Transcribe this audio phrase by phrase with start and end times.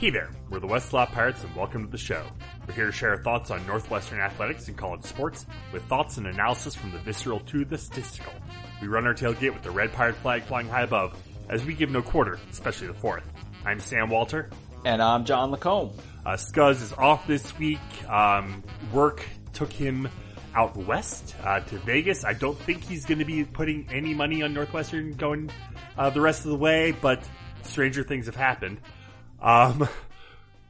[0.00, 2.24] Hey there, we're the Westlot Pirates and welcome to the show.
[2.66, 5.44] We're here to share our thoughts on Northwestern athletics and college sports
[5.74, 8.32] with thoughts and analysis from the visceral to the statistical.
[8.80, 11.90] We run our tailgate with the red pirate flag flying high above as we give
[11.90, 13.30] no quarter, especially the fourth.
[13.66, 14.48] I'm Sam Walter.
[14.86, 15.92] And I'm John Lacombe.
[16.24, 17.78] Uh, Scuzz is off this week.
[18.08, 19.22] Um, work
[19.52, 20.08] took him
[20.54, 22.24] out west uh, to Vegas.
[22.24, 25.50] I don't think he's going to be putting any money on Northwestern going
[25.98, 27.22] uh, the rest of the way, but
[27.64, 28.80] stranger things have happened.
[29.40, 29.88] Um,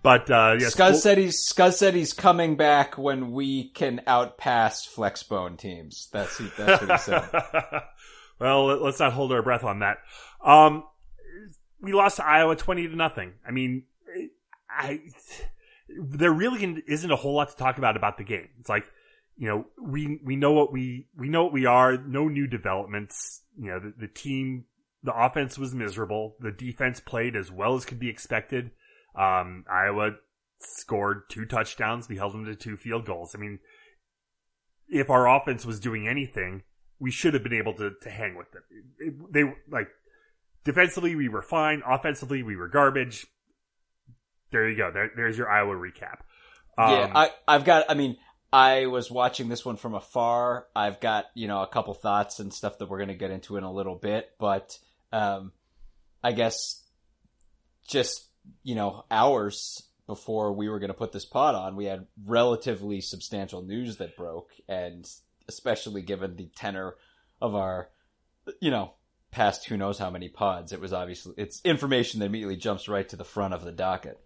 [0.02, 4.88] but uh, yes, Scuzz said he's Scuzz said he's coming back when we can outpass
[4.88, 6.09] Flexbone teams.
[6.12, 7.28] That's that's what he said.
[8.41, 9.98] well, let's not hold our breath on that.
[10.45, 10.84] Um,
[11.80, 13.34] we lost to Iowa twenty to nothing.
[13.47, 13.84] I mean,
[14.69, 15.00] I
[15.89, 18.48] there really isn't a whole lot to talk about about the game.
[18.59, 18.84] It's like
[19.37, 21.98] you know we we know what we we know what we are.
[21.98, 23.42] No new developments.
[23.59, 24.64] You know the, the team
[25.03, 26.37] the offense was miserable.
[26.41, 28.70] The defense played as well as could be expected.
[29.19, 30.12] Um, Iowa
[30.59, 32.09] scored two touchdowns.
[32.09, 33.34] We held them to two field goals.
[33.34, 33.59] I mean,
[34.89, 36.62] if our offense was doing anything,
[36.98, 38.62] we should have been able to, to hang with them.
[38.98, 39.89] It, they like
[40.65, 41.83] defensively we were fine.
[41.87, 43.27] Offensively we were garbage.
[44.53, 44.91] There you go.
[44.92, 46.19] There, there's your Iowa recap.
[46.77, 47.87] Um, yeah, I, I've got.
[47.89, 48.17] I mean,
[48.53, 50.67] I was watching this one from afar.
[50.75, 53.57] I've got you know a couple thoughts and stuff that we're going to get into
[53.57, 54.79] in a little bit, but
[55.12, 55.53] um,
[56.22, 56.84] I guess
[57.89, 58.28] just
[58.62, 63.00] you know hours before we were going to put this pod on, we had relatively
[63.00, 65.08] substantial news that broke, and
[65.47, 66.97] especially given the tenor
[67.41, 67.91] of our,
[68.61, 68.94] you know,
[69.30, 73.08] past who knows how many pods, it was obviously it's information that immediately jumps right
[73.08, 74.19] to the front of the docket.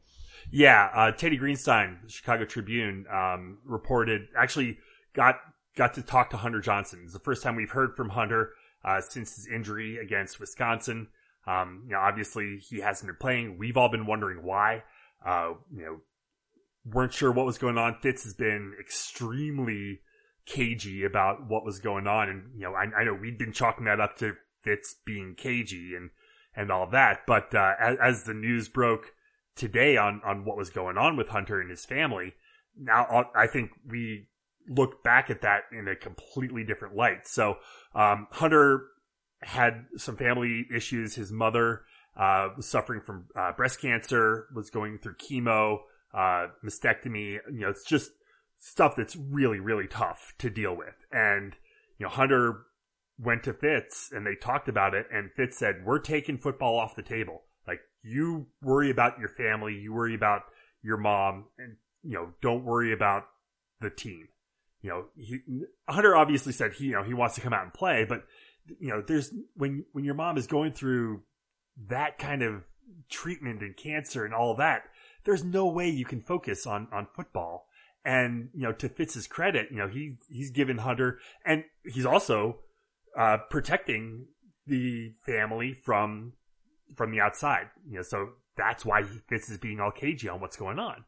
[0.51, 4.79] Yeah, uh, Teddy Greenstein, Chicago Tribune, um, reported actually
[5.13, 5.37] got
[5.77, 7.01] got to talk to Hunter Johnson.
[7.05, 8.53] It's the first time we've heard from Hunter
[8.85, 11.09] uh, since his injury against Wisconsin.
[11.47, 13.59] Um, you know, obviously he hasn't been playing.
[13.59, 14.85] We've all been wondering why.
[15.25, 16.01] Uh, you know,
[16.85, 17.97] weren't sure what was going on.
[18.01, 20.01] Fitz has been extremely
[20.47, 23.87] cagey about what was going on, and you know, I, I know we'd been chalking
[23.87, 26.11] that up to Fitz being cagey and
[26.57, 27.21] and all that.
[27.27, 29.13] But uh, as, as, the news broke
[29.57, 32.35] today on on what was going on with Hunter and his family,
[32.79, 34.29] now uh, I think we
[34.69, 37.27] look back at that in a completely different light.
[37.27, 37.57] So
[37.95, 38.87] um, Hunter
[39.43, 41.15] had some family issues.
[41.15, 41.83] His mother
[42.17, 45.79] uh, was suffering from uh, breast cancer, was going through chemo,
[46.15, 47.39] uh, mastectomy.
[47.53, 48.13] You know, it's just
[48.59, 50.95] stuff that's really, really tough to deal with.
[51.13, 51.55] And
[51.99, 52.63] you know, Hunter
[53.19, 56.97] went to Fitz and they talked about it, and Fitz said, "We're taking football off
[56.97, 57.43] the table.
[57.67, 60.43] Like you worry about your family, you worry about
[60.83, 63.25] your mom, and you know, don't worry about
[63.81, 64.29] the team."
[64.85, 65.41] You know, he,
[65.89, 68.25] Hunter obviously said he, you know, he wants to come out and play, but
[68.79, 71.23] you know, there's when when your mom is going through
[71.89, 72.65] that kind of
[73.09, 74.83] treatment and cancer and all that,
[75.25, 77.67] there's no way you can focus on on football.
[78.05, 82.59] And you know, to Fitz's credit, you know, he he's given Hunter, and he's also
[83.19, 84.27] uh, protecting
[84.67, 86.35] the family from
[86.95, 87.71] from the outside.
[87.89, 88.29] You know, so
[88.59, 91.07] that's why Fitz is being all cagey on what's going on.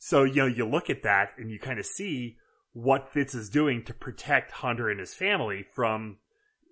[0.00, 2.38] So you know, you look at that and you kind of see
[2.72, 6.18] what Fitz is doing to protect Hunter and his family from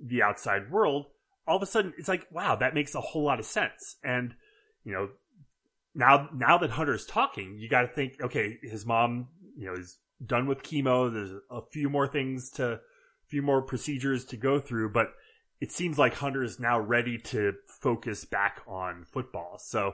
[0.01, 1.07] the outside world,
[1.47, 3.97] all of a sudden it's like, wow, that makes a whole lot of sense.
[4.03, 4.35] And,
[4.85, 5.09] you know,
[5.95, 9.99] now, now that Hunter's talking, you got to think, okay, his mom, you know, is
[10.25, 11.13] done with chemo.
[11.13, 12.81] There's a few more things to, a
[13.29, 15.09] few more procedures to go through, but
[15.61, 19.59] it seems like Hunter is now ready to focus back on football.
[19.59, 19.93] So,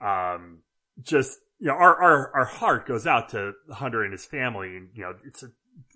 [0.00, 0.60] um,
[1.02, 4.88] just you know, our, our, our heart goes out to Hunter and his family, and
[4.96, 5.52] you know, it's an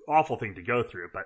[0.09, 1.25] awful thing to go through, but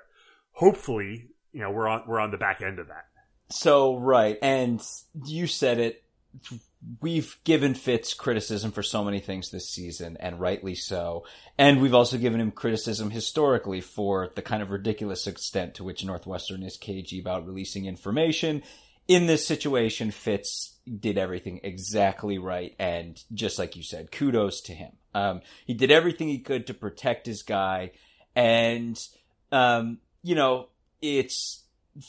[0.53, 3.05] hopefully, you know, we're on we're on the back end of that.
[3.51, 4.81] So right, and
[5.27, 6.03] you said it.
[7.03, 11.27] We've given Fitz criticism for so many things this season, and rightly so.
[11.59, 16.03] And we've also given him criticism historically for the kind of ridiculous extent to which
[16.03, 18.63] Northwestern is cagey about releasing information
[19.11, 24.73] in this situation, Fitz did everything exactly right, and just like you said, kudos to
[24.73, 24.93] him.
[25.13, 27.91] Um, he did everything he could to protect his guy,
[28.37, 28.97] and
[29.51, 30.69] um, you know,
[31.03, 31.65] it's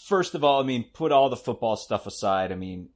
[0.06, 2.52] first of all, I mean, put all the football stuff aside.
[2.52, 2.90] I mean,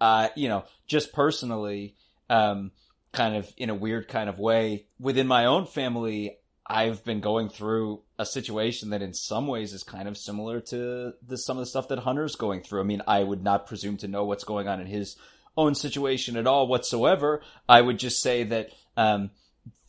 [0.00, 1.94] uh, you know, just personally,
[2.28, 2.72] um,
[3.12, 6.36] kind of in a weird kind of way within my own family,
[6.66, 11.14] I've been going through a situation that in some ways is kind of similar to
[11.26, 12.80] the, some of the stuff that Hunter's going through.
[12.80, 15.16] I mean, I would not presume to know what's going on in his
[15.56, 17.42] own situation at all whatsoever.
[17.68, 19.30] I would just say that, um,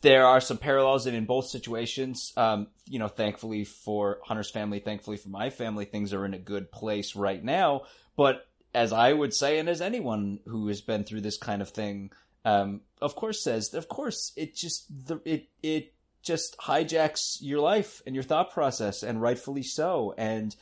[0.04, 4.78] there are some parallels and in both situations, um, you know, thankfully for Hunter's family,
[4.78, 7.82] thankfully for my family, things are in a good place right now.
[8.14, 11.70] But as I would say, and as anyone who has been through this kind of
[11.70, 12.12] thing,
[12.44, 15.94] um, of course says, of course, it just the it it
[16.24, 20.14] just hijacks your life and your thought process, and rightfully so.
[20.16, 20.54] And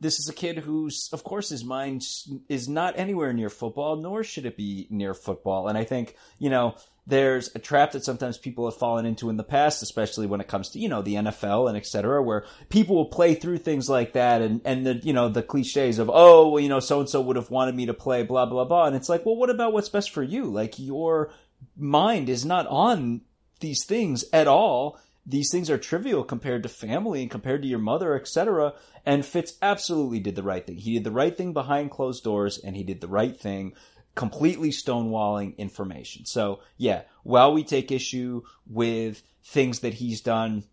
[0.00, 2.02] this is a kid who's, of course, his mind
[2.48, 5.68] is not anywhere near football, nor should it be near football.
[5.68, 6.74] And I think, you know,
[7.06, 10.48] there's a trap that sometimes people have fallen into in the past, especially when it
[10.48, 13.90] comes to, you know, the NFL and et cetera, where people will play through things
[13.90, 17.00] like that and, and the, you know, the cliches of, oh, well, you know, so
[17.00, 18.86] and so would have wanted me to play, blah, blah, blah.
[18.86, 20.44] And it's like, well, what about what's best for you?
[20.44, 21.30] Like your
[21.76, 23.22] mind is not on
[23.60, 27.78] these things at all these things are trivial compared to family and compared to your
[27.78, 28.74] mother, etc.
[29.04, 30.76] And Fitz absolutely did the right thing.
[30.76, 33.74] He did the right thing behind closed doors and he did the right thing
[34.14, 36.26] completely stonewalling information.
[36.26, 40.64] So yeah, while we take issue with things that he's done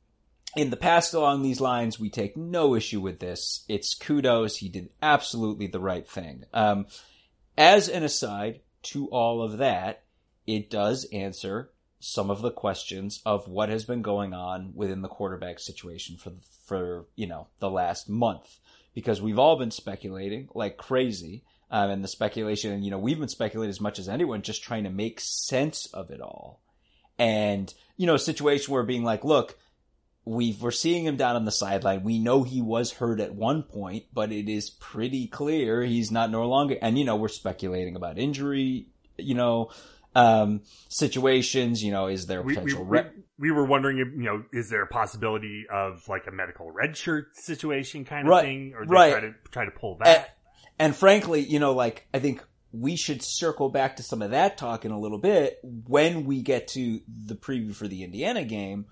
[0.56, 3.64] in the past along these lines, we take no issue with this.
[3.68, 4.58] It's kudos.
[4.58, 6.46] He did absolutely the right thing.
[6.54, 6.88] Um,
[7.58, 10.04] as an aside to all of that,
[10.46, 15.08] it does answer some of the questions of what has been going on within the
[15.08, 16.34] quarterback situation for
[16.66, 18.60] for you know the last month.
[18.94, 23.30] Because we've all been speculating like crazy um, and the speculation you know we've been
[23.30, 26.62] speculating as much as anyone just trying to make sense of it all.
[27.18, 29.58] And you know a situation where being like look
[30.26, 32.04] we we're seeing him down on the sideline.
[32.04, 36.30] We know he was hurt at one point but it is pretty clear he's not
[36.30, 39.72] no longer and you know we're speculating about injury you know
[40.18, 41.84] um, situations?
[41.84, 42.84] You know, is there potential?
[42.84, 46.28] We, we, re- we, were wondering, if, you know, is there a possibility of like
[46.28, 49.12] a medical red shirt situation kind of right, thing, or right.
[49.12, 50.08] try to try to pull that?
[50.08, 50.26] And,
[50.80, 54.58] and frankly, you know, like I think we should circle back to some of that
[54.58, 58.86] talk in a little bit when we get to the preview for the Indiana game.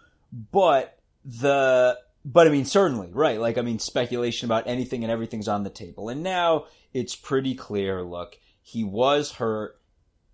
[0.51, 3.39] But the but I mean, certainly, right?
[3.39, 6.09] Like, I mean, speculation about anything and everything's on the table.
[6.09, 8.01] And now it's pretty clear.
[8.01, 9.79] Look, he was hurt.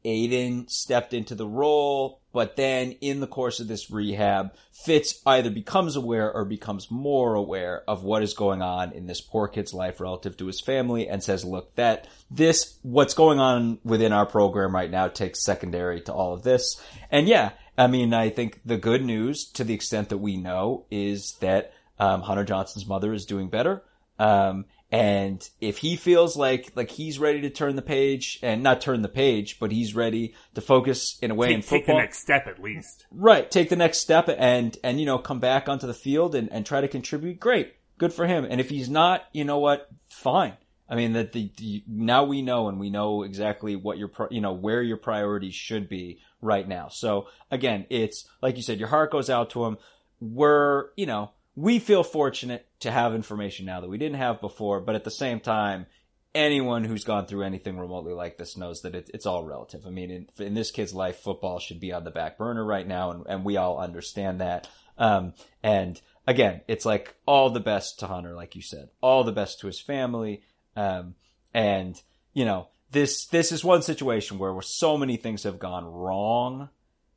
[0.04, 5.50] Aidan stepped into the role, but then in the course of this rehab, Fitz either
[5.50, 9.74] becomes aware or becomes more aware of what is going on in this poor kid's
[9.74, 14.26] life relative to his family and says, look, that this, what's going on within our
[14.26, 16.82] program right now takes secondary to all of this.
[17.12, 20.86] And yeah, I mean, I think the good news to the extent that we know
[20.90, 23.84] is that um, Hunter Johnson's mother is doing better.
[24.18, 28.82] Um, and if he feels like like he's ready to turn the page and not
[28.82, 31.86] turn the page, but he's ready to focus in a way take, in football, take
[31.86, 33.06] the next step at least.
[33.10, 36.52] Right, take the next step and and you know come back onto the field and
[36.52, 37.40] and try to contribute.
[37.40, 38.46] Great, good for him.
[38.50, 39.88] And if he's not, you know what?
[40.10, 40.58] Fine.
[40.90, 44.42] I mean that the, the now we know and we know exactly what your you
[44.42, 46.90] know where your priorities should be right now.
[46.90, 49.78] So again, it's like you said, your heart goes out to him.
[50.20, 54.80] We're you know we feel fortunate to have information now that we didn't have before,
[54.80, 55.86] but at the same time,
[56.34, 59.86] anyone who's gone through anything remotely like this knows that it, it's all relative.
[59.86, 62.88] I mean, in, in, this kid's life, football should be on the back burner right
[62.88, 64.70] now, and, and we all understand that.
[64.98, 69.32] Um, and again, it's like all the best to Hunter, like you said, all the
[69.32, 70.42] best to his family.
[70.76, 71.16] Um,
[71.54, 72.02] and
[72.34, 76.70] you know, this, this is one situation where, where so many things have gone wrong.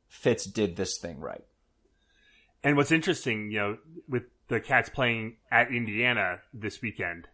[0.09, 1.45] Fitz did this thing right.
[2.65, 3.79] And what's interesting, you know,
[4.09, 7.29] with the Cats playing at Indiana this weekend,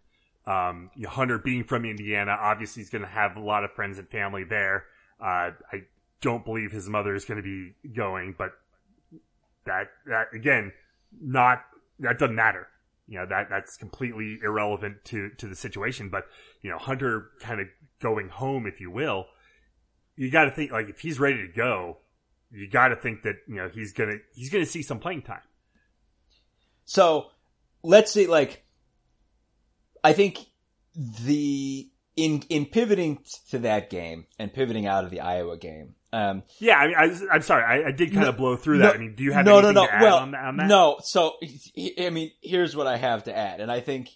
[0.44, 4.08] um, Hunter being from Indiana, obviously he's going to have a lot of friends and
[4.08, 4.86] family there.
[5.20, 5.84] Uh, I
[6.20, 8.50] don't believe his mother is going to be going, but
[9.66, 10.72] that, that again,
[11.20, 11.62] not,
[12.00, 12.66] that doesn't matter.
[13.06, 16.08] You know, that, that's completely irrelevant to, to the situation.
[16.08, 16.24] But,
[16.60, 17.68] you know, Hunter kind of
[18.00, 19.26] going home, if you will,
[20.16, 21.98] you got to think, like, if he's ready to go,
[22.50, 25.42] you got to think that you know he's gonna he's gonna see some playing time.
[26.84, 27.28] So
[27.82, 28.64] let's see, like
[30.02, 30.38] I think
[30.94, 35.94] the in in pivoting to that game and pivoting out of the Iowa game.
[36.12, 36.96] Um, yeah, I mean,
[37.30, 38.84] I, am sorry, I, I, did kind no, of blow through that.
[38.84, 39.86] No, I mean, do you have no, no, no?
[40.00, 40.66] well, on, on that?
[40.66, 40.98] no.
[41.04, 41.36] So,
[42.00, 44.08] I mean, here's what I have to add, and I think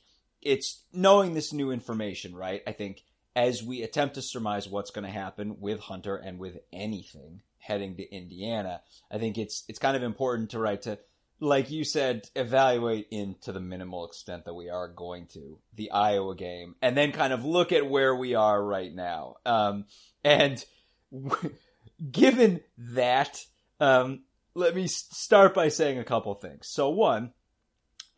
[0.42, 2.62] it's knowing this new information, right?
[2.66, 3.04] I think
[3.36, 7.96] as we attempt to surmise what's going to happen with Hunter and with anything heading
[7.96, 8.80] to Indiana,
[9.10, 10.98] I think it's it's kind of important to write to
[11.40, 15.90] like you said, evaluate in to the minimal extent that we are going to the
[15.90, 19.36] Iowa game, and then kind of look at where we are right now.
[19.44, 19.86] Um,
[20.22, 20.64] and
[21.12, 21.54] w-
[22.10, 23.44] given that,
[23.80, 24.22] um,
[24.54, 26.68] let me start by saying a couple things.
[26.68, 27.32] So one,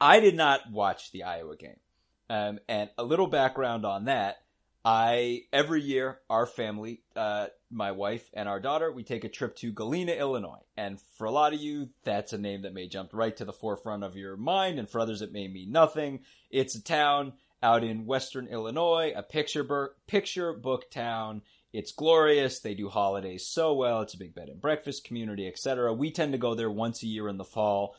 [0.00, 1.80] I did not watch the Iowa game,
[2.28, 4.36] um, and a little background on that.
[4.84, 9.54] I every year our family, uh, my wife and our daughter, we take a trip
[9.56, 10.62] to Galena, Illinois.
[10.76, 13.52] And for a lot of you, that's a name that may jump right to the
[13.52, 16.20] forefront of your mind, and for others, it may mean nothing.
[16.50, 21.42] It's a town out in western Illinois, a picture book, picture book town.
[21.72, 22.60] It's glorious.
[22.60, 24.00] They do holidays so well.
[24.00, 25.92] It's a big bed and breakfast community, etc.
[25.92, 27.94] We tend to go there once a year in the fall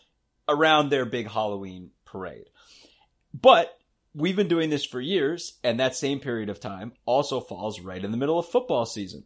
[0.50, 2.50] around their big Halloween parade.
[3.34, 3.78] But
[4.16, 8.04] we've been doing this for years, and that same period of time also falls right
[8.04, 9.26] in the middle of football season.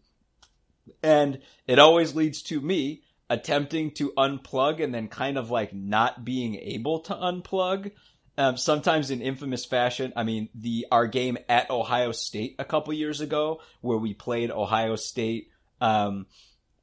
[1.03, 6.25] And it always leads to me attempting to unplug and then kind of like not
[6.25, 7.91] being able to unplug.
[8.37, 10.13] Um, sometimes in infamous fashion.
[10.15, 14.51] I mean, the our game at Ohio State a couple years ago, where we played
[14.51, 15.49] Ohio State,
[15.81, 16.27] um,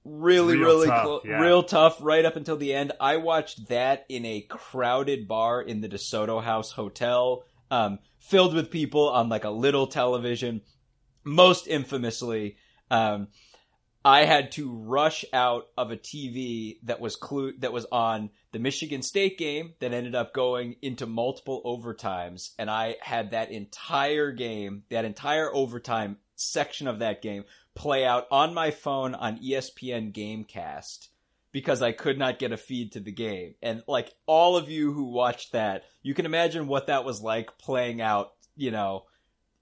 [0.05, 1.41] really, Real really, tough, yeah.
[1.41, 2.93] real tough, right up until the end.
[3.01, 8.71] I watched that in a crowded bar in the DeSoto House Hotel, um, filled with
[8.71, 10.61] people on like a little television.
[11.25, 12.57] Most infamously,
[12.91, 13.29] um,
[14.05, 17.19] I had to rush out of a TV that was
[17.59, 22.71] that was on the Michigan State game that ended up going into multiple overtimes, and
[22.71, 28.55] I had that entire game, that entire overtime section of that game, play out on
[28.55, 31.09] my phone on ESPN Gamecast
[31.53, 33.55] because I could not get a feed to the game.
[33.63, 37.59] And like all of you who watched that, you can imagine what that was like
[37.59, 39.05] playing out, you know,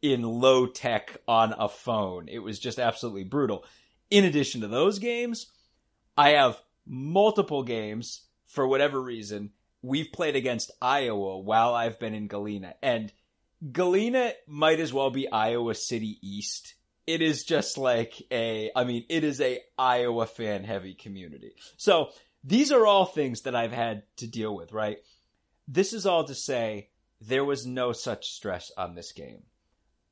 [0.02, 2.28] in low tech on a phone.
[2.28, 3.64] It was just absolutely brutal.
[4.10, 5.46] In addition to those games,
[6.16, 9.50] I have multiple games for whatever reason.
[9.82, 13.12] We've played against Iowa while I've been in Galena and
[13.72, 16.74] Galena might as well be Iowa City East.
[17.06, 21.54] It is just like a, I mean, it is a Iowa fan heavy community.
[21.76, 22.10] So
[22.44, 24.98] these are all things that I've had to deal with, right?
[25.68, 29.42] This is all to say there was no such stress on this game.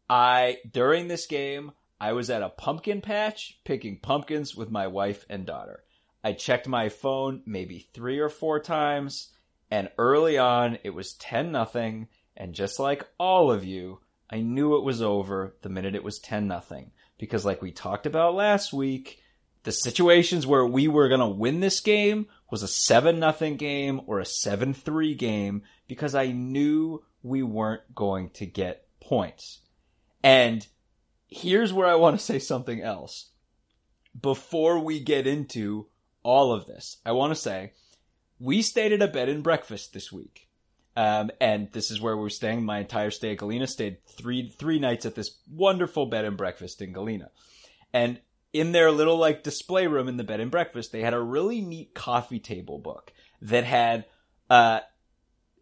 [0.08, 1.72] I, during this game,
[2.04, 5.84] I was at a pumpkin patch picking pumpkins with my wife and daughter.
[6.22, 9.32] I checked my phone maybe three or four times
[9.70, 14.76] and early on it was 10 nothing and just like all of you, I knew
[14.76, 18.74] it was over the minute it was 10 nothing because like we talked about last
[18.74, 19.22] week,
[19.62, 24.02] the situations where we were going to win this game was a 7 nothing game
[24.06, 29.60] or a 7-3 game because I knew we weren't going to get points.
[30.22, 30.66] And
[31.28, 33.30] here's where I want to say something else.
[34.20, 35.86] Before we get into
[36.22, 37.72] all of this, I want to say
[38.38, 40.48] we stayed at a bed and breakfast this week.
[40.96, 42.64] Um, and this is where we're staying.
[42.64, 46.80] My entire stay at Galena stayed three three nights at this wonderful bed and breakfast
[46.80, 47.30] in Galena.
[47.92, 48.20] And
[48.52, 51.60] in their little like display room in the bed and breakfast, they had a really
[51.60, 53.12] neat coffee table book
[53.42, 54.04] that had
[54.48, 54.80] uh,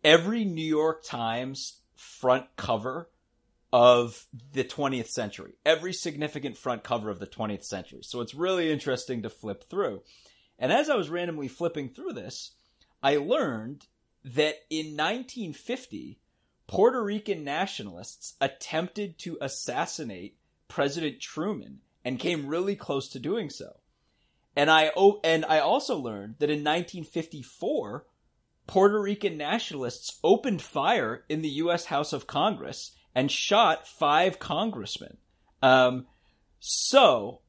[0.04, 3.08] every New York Times front cover
[3.72, 8.00] of the 20th century, every significant front cover of the 20th century.
[8.02, 10.02] So it's really interesting to flip through.
[10.58, 12.52] And as I was randomly flipping through this,
[13.02, 13.86] I learned
[14.24, 16.20] that in 1950,
[16.66, 20.36] Puerto Rican nationalists attempted to assassinate
[20.68, 23.80] President Truman and came really close to doing so.
[24.54, 24.92] And I
[25.24, 28.06] and I also learned that in 1954,
[28.66, 31.86] Puerto Rican nationalists opened fire in the U.S.
[31.86, 35.16] House of Congress and shot five congressmen.
[35.62, 36.06] Um,
[36.60, 37.40] so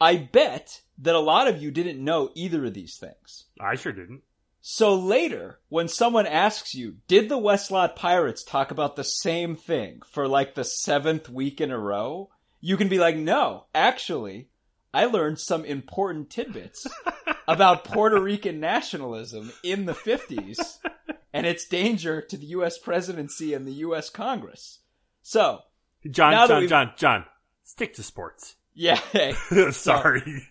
[0.00, 3.44] I bet that a lot of you didn't know either of these things.
[3.60, 4.22] I sure didn't.
[4.60, 10.00] So later, when someone asks you, did the Westlot Pirates talk about the same thing
[10.10, 12.30] for like the seventh week in a row?
[12.60, 14.48] You can be like, no, actually,
[14.94, 16.86] I learned some important tidbits
[17.48, 20.78] about Puerto Rican nationalism in the 50s
[21.34, 22.78] and its danger to the U.S.
[22.78, 24.08] presidency and the U.S.
[24.08, 24.78] Congress.
[25.22, 25.60] So,
[26.08, 27.24] John, John, John, John,
[27.64, 28.54] stick to sports.
[28.72, 29.00] yeah.
[29.70, 30.46] Sorry.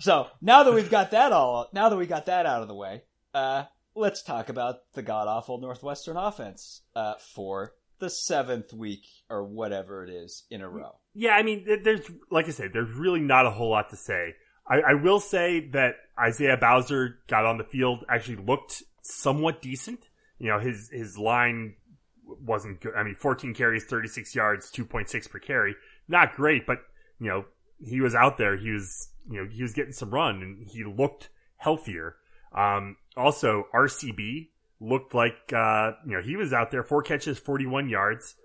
[0.00, 2.74] So now that we've got that all, now that we got that out of the
[2.74, 3.02] way,
[3.32, 3.64] uh,
[3.94, 10.04] let's talk about the god awful Northwestern offense uh, for the seventh week or whatever
[10.04, 10.96] it is in a row.
[11.14, 12.00] Yeah, I mean, there's,
[12.30, 14.34] like I said, there's really not a whole lot to say.
[14.68, 20.08] I, I will say that Isaiah Bowser got on the field, actually looked somewhat decent.
[20.38, 21.74] You know, his, his line
[22.24, 22.94] wasn't good.
[22.94, 25.74] I mean, 14 carries, 36 yards, 2.6 per carry.
[26.08, 26.78] Not great, but,
[27.20, 27.44] you know,
[27.82, 28.56] he was out there.
[28.56, 32.16] He was, you know, he was getting some run and he looked healthier.
[32.52, 34.48] Um, also, RCB
[34.80, 38.36] looked like, uh, you know, he was out there, four catches, 41 yards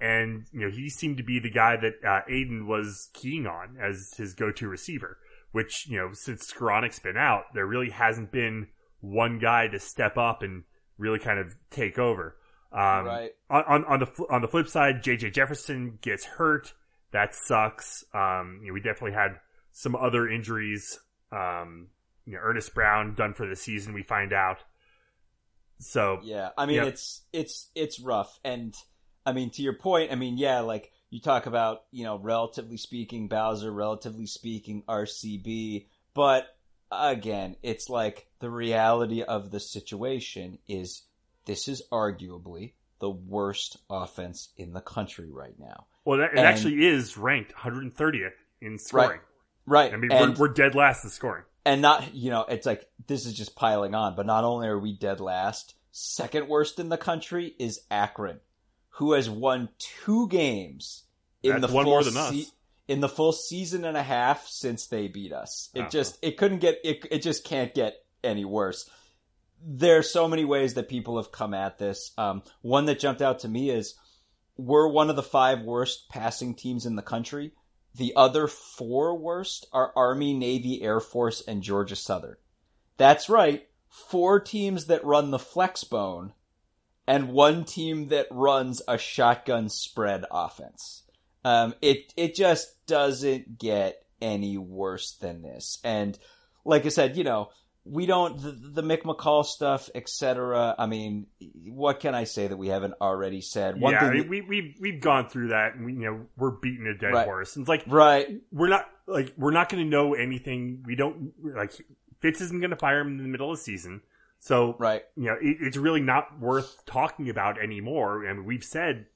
[0.00, 3.76] and you know he seemed to be the guy that uh, Aidan was keying on
[3.80, 5.18] as his go-to receiver.
[5.50, 8.68] Which you know since Skowronek's been out, there really hasn't been
[9.00, 10.64] one guy to step up and
[10.98, 12.36] really kind of take over.
[12.72, 13.30] Um, Right.
[13.48, 16.74] On, on on the on the flip side, JJ Jefferson gets hurt.
[17.12, 18.04] That sucks.
[18.12, 19.38] Um, you know we definitely had
[19.72, 20.98] some other injuries.
[21.32, 21.88] Um,
[22.26, 23.94] you know Earnest Brown done for the season.
[23.94, 24.58] We find out.
[25.80, 26.86] So Yeah, I mean Yep.
[26.88, 28.74] it's it's it's rough, and
[29.24, 32.76] I mean to your point, I mean yeah, like you talk about, you know, relatively
[32.76, 35.86] speaking, Bowser, relatively speaking, RCB.
[36.12, 36.44] But
[36.90, 41.02] again, it's like the reality of the situation is
[41.46, 45.86] this is arguably the worst offense in the country right now.
[46.04, 49.20] Well, that, it And- actually is ranked 130th in scoring.
[49.66, 49.92] Right.
[49.92, 51.44] I mean, and, we're, we're dead last in scoring.
[51.66, 54.78] and not, you know, it's like this is just piling on, but not only are
[54.78, 58.40] we dead last, second worst in the country is Akron,
[58.90, 61.04] who has won two games
[61.42, 62.30] in That's the one full more than us.
[62.30, 62.46] se-
[62.88, 65.68] in the full season and a half since they beat us.
[65.74, 65.90] It Uh-huh.
[65.90, 68.88] just it couldn't get it it just can't get any worse.
[69.64, 72.12] There's so many ways that people have come at this.
[72.16, 73.94] Um, one that jumped out to me is
[74.56, 77.52] we're one of the five worst passing teams in the country.
[77.94, 82.36] The other four worst are Army, Navy, Air Force, and Georgia Southern.
[82.96, 86.32] That's right, four teams that run the flex bone,
[87.06, 91.02] and one team that runs a shotgun spread offense.
[91.48, 95.78] Um, it it just doesn't get any worse than this.
[95.82, 96.18] And
[96.64, 97.50] like I said, you know,
[97.84, 100.74] we don't the, the Mick McCall stuff, etc.
[100.78, 101.26] I mean,
[101.70, 103.80] what can I say that we haven't already said?
[103.80, 106.50] One yeah, thing, I we we've we've gone through that, and we you know we're
[106.50, 107.24] beating a dead Right.
[107.26, 107.56] horse.
[107.56, 108.26] And it's like right?
[108.52, 110.82] we're not like we're not going to know anything.
[110.86, 111.72] We don't like
[112.20, 114.02] Fitz isn't going to fire him in the middle of the season,
[114.38, 115.02] so Right.
[115.16, 118.24] you know it, it's really not worth talking about anymore.
[118.24, 119.06] And we've said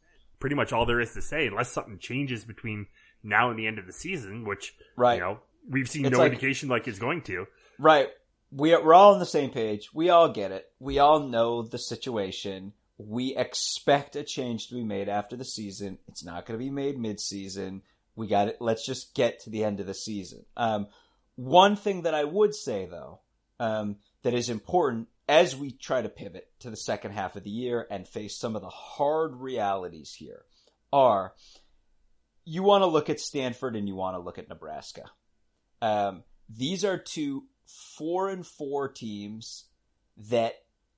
[0.43, 2.87] pretty much all there is to say, unless something changes between
[3.23, 5.15] now and the end of the season, which Right.
[5.15, 5.39] you know
[5.71, 7.47] we've seen It's no like- indication like it's going to.
[7.79, 8.09] Right.
[8.51, 9.89] We we're all on the same page.
[9.95, 10.71] We all get it.
[10.81, 12.73] We all know the situation.
[12.99, 15.99] We expect a change to be made after the season.
[16.09, 17.83] It's not going to be made mid-season.
[18.17, 18.57] We got it.
[18.61, 20.45] Let's just get to the end of the season.
[20.57, 20.89] Um,
[21.37, 23.21] one thing that I would say though,
[23.61, 27.51] um, that is important as we try to pivot to the second half of the
[27.51, 30.45] year and face some of the hard realities here
[30.93, 31.33] are
[32.45, 35.05] you want to look at Stanford and you want to look at Nebraska.
[35.81, 37.45] Um, these are two
[37.97, 39.65] four and four teams
[40.29, 40.55] that,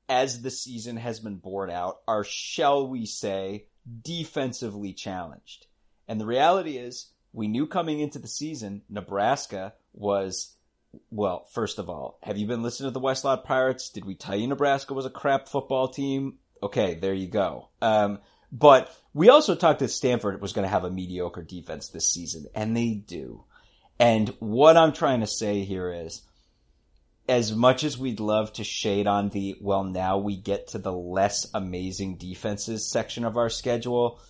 [0.08, 3.66] as the season has been borne out, are, shall we say,
[4.02, 5.66] defensively challenged.
[6.08, 10.53] And the reality is, we knew coming into the season, Nebraska was,
[11.10, 13.90] well, first of all, have you been listening to the Westlot Pirates?
[13.90, 16.38] Did we tell you Nebraska was a crap football team?
[16.62, 17.68] Okay, there you go.
[17.82, 22.10] Um, but we also talked that Stanford was going to have a mediocre defense this
[22.10, 23.44] season, and they do.
[23.98, 26.22] And what I'm trying to say here is,
[27.28, 30.92] as much as we'd love to shade on the, well, now we get to the
[30.92, 34.20] less amazing defenses section of our schedule,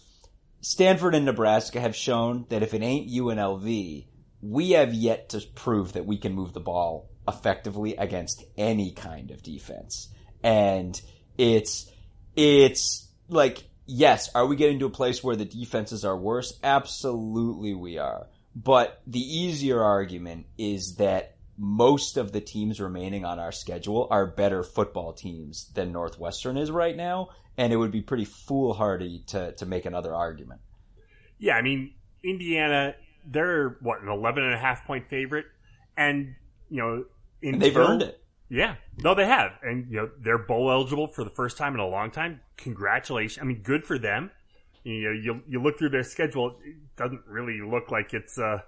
[0.60, 4.06] Stanford and Nebraska have shown that if it ain't UNLV,
[4.44, 9.30] we have yet to prove that we can move the ball effectively against any kind
[9.30, 10.10] of defense.
[10.42, 11.00] And
[11.38, 11.90] it's,
[12.36, 16.58] it's like, yes, are we getting to a place where the defenses are worse?
[16.62, 18.26] Absolutely we are.
[18.54, 24.26] But the easier argument is that most of the teams remaining on our schedule are
[24.26, 29.52] better football teams than Northwestern is right now, and it would be pretty foolhardy to,
[29.52, 30.60] to make another argument.
[31.38, 32.94] Yeah, I mean, Indiana,
[33.26, 35.46] they're what an 11 and a half point favorite,
[35.96, 36.34] and
[36.70, 37.04] you know,
[37.58, 38.20] they've earned it.
[38.50, 41.80] Yeah, no, they have, and you know, they're bowl eligible for the first time in
[41.80, 42.40] a long time.
[42.56, 43.42] Congratulations!
[43.42, 44.30] I mean, good for them.
[44.84, 48.58] You know, you you look through their schedule, it doesn't really look like it's uh,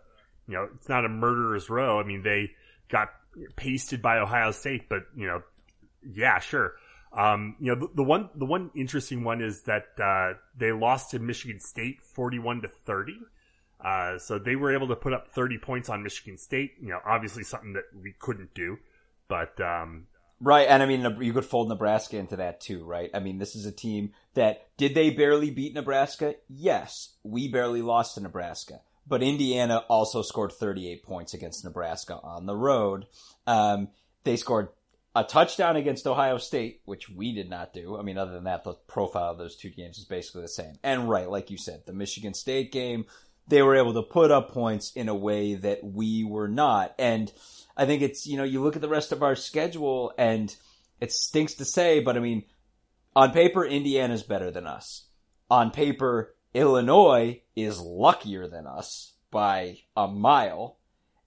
[0.48, 2.00] you know, it's not a murderer's row.
[2.00, 2.52] I mean, they
[2.88, 3.08] got
[3.56, 5.42] pasted by Ohio State, but you know,
[6.02, 6.74] yeah, sure.
[7.12, 11.10] Um, you know, the, the one the one interesting one is that uh, they lost
[11.10, 13.18] to Michigan State forty-one to thirty.
[13.86, 16.72] Uh, so they were able to put up 30 points on Michigan State.
[16.80, 18.78] You know, obviously something that we couldn't do.
[19.28, 20.08] But um,
[20.40, 23.08] Right, and I mean, you could fold Nebraska into that too, right?
[23.14, 26.34] I mean, this is a team that did they barely beat Nebraska?
[26.48, 32.44] Yes, we barely lost to Nebraska, but Indiana also scored 38 points against Nebraska on
[32.44, 33.06] the road.
[33.46, 33.88] Um,
[34.24, 34.68] they scored
[35.14, 37.96] a touchdown against Ohio State, which we did not do.
[37.96, 40.74] I mean, other than that, the profile of those two games is basically the same.
[40.82, 43.06] And right, like you said, the Michigan State game,
[43.48, 46.94] they were able to put up points in a way that we were not.
[46.98, 47.32] And
[47.76, 50.54] I think it's, you know, you look at the rest of our schedule and
[51.00, 52.44] it stinks to say, but I mean,
[53.14, 55.06] on paper, Indiana's better than us.
[55.50, 60.78] On paper, Illinois is luckier than us by a mile.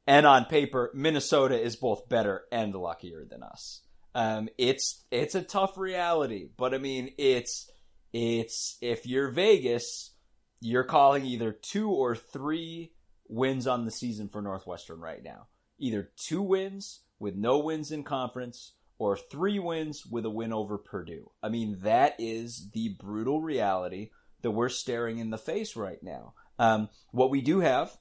[0.06, 3.82] And on paper, Minnesota is both better and luckier than us.
[4.16, 7.70] Um, it's, it's a tough reality, but I mean, it's,
[8.12, 10.12] it's, if you're Vegas,
[10.62, 12.94] you're calling either two or three
[13.28, 15.48] wins on the season for Northwestern right now.
[15.78, 20.78] Either two wins with no wins in conference or three wins with a win over
[20.78, 21.32] Purdue.
[21.42, 24.10] I mean, that is the brutal reality
[24.42, 26.34] that we're staring in the face right now.
[26.58, 27.98] Um, what we do have,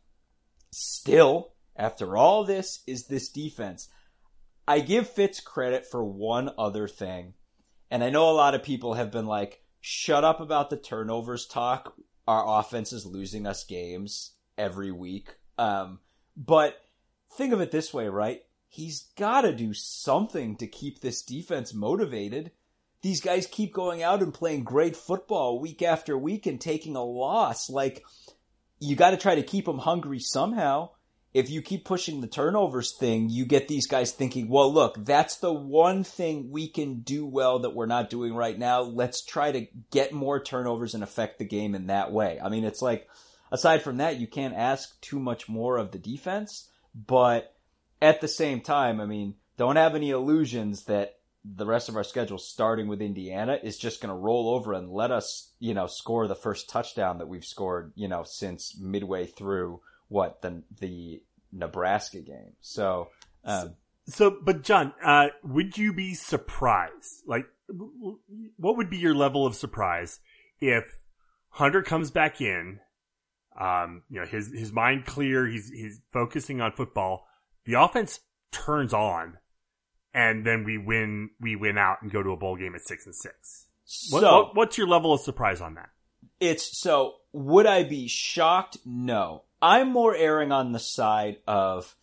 [0.72, 3.88] still, after all this, is this defense.
[4.66, 7.34] I give Fitz credit for one other thing.
[7.90, 11.46] And I know a lot of people have been like, shut up about the turnovers
[11.46, 11.94] talk.
[12.28, 15.36] Our offense is losing us games every week.
[15.56, 16.00] Um,
[16.36, 16.76] but
[17.32, 18.42] think of it this way, right?
[18.68, 22.50] He's got to do something to keep this defense motivated.
[23.00, 27.02] These guys keep going out and playing great football week after week and taking a
[27.02, 27.70] loss.
[27.70, 28.04] Like,
[28.78, 30.90] you got to try to keep them hungry somehow.
[31.34, 35.36] If you keep pushing the turnovers thing, you get these guys thinking, well, look, that's
[35.36, 38.80] the one thing we can do well that we're not doing right now.
[38.80, 42.40] Let's try to get more turnovers and affect the game in that way.
[42.42, 43.08] I mean, it's like,
[43.52, 47.54] aside from that, you can't ask too much more of the defense, but
[48.00, 52.04] at the same time, I mean, don't have any illusions that the rest of our
[52.04, 55.86] schedule, starting with Indiana, is just going to roll over and let us, you know,
[55.86, 61.22] score the first touchdown that we've scored, you know, since midway through what the the
[61.52, 62.54] Nebraska game.
[62.60, 63.08] So,
[63.44, 63.74] um,
[64.06, 67.22] so, but John, uh, would you be surprised?
[67.26, 67.46] Like,
[68.56, 70.20] what would be your level of surprise
[70.60, 70.84] if
[71.50, 72.80] Hunter comes back in?
[73.58, 75.46] Um, you know, his his mind clear.
[75.46, 77.26] He's he's focusing on football.
[77.64, 79.36] The offense turns on
[80.14, 83.04] and then we win we win out and go to a bowl game at six
[83.04, 83.66] and six.
[84.10, 85.90] What, so what, what's your level of surprise on that?
[86.40, 88.78] it's so would I be shocked?
[88.84, 89.44] No.
[89.60, 91.94] I'm more erring on the side of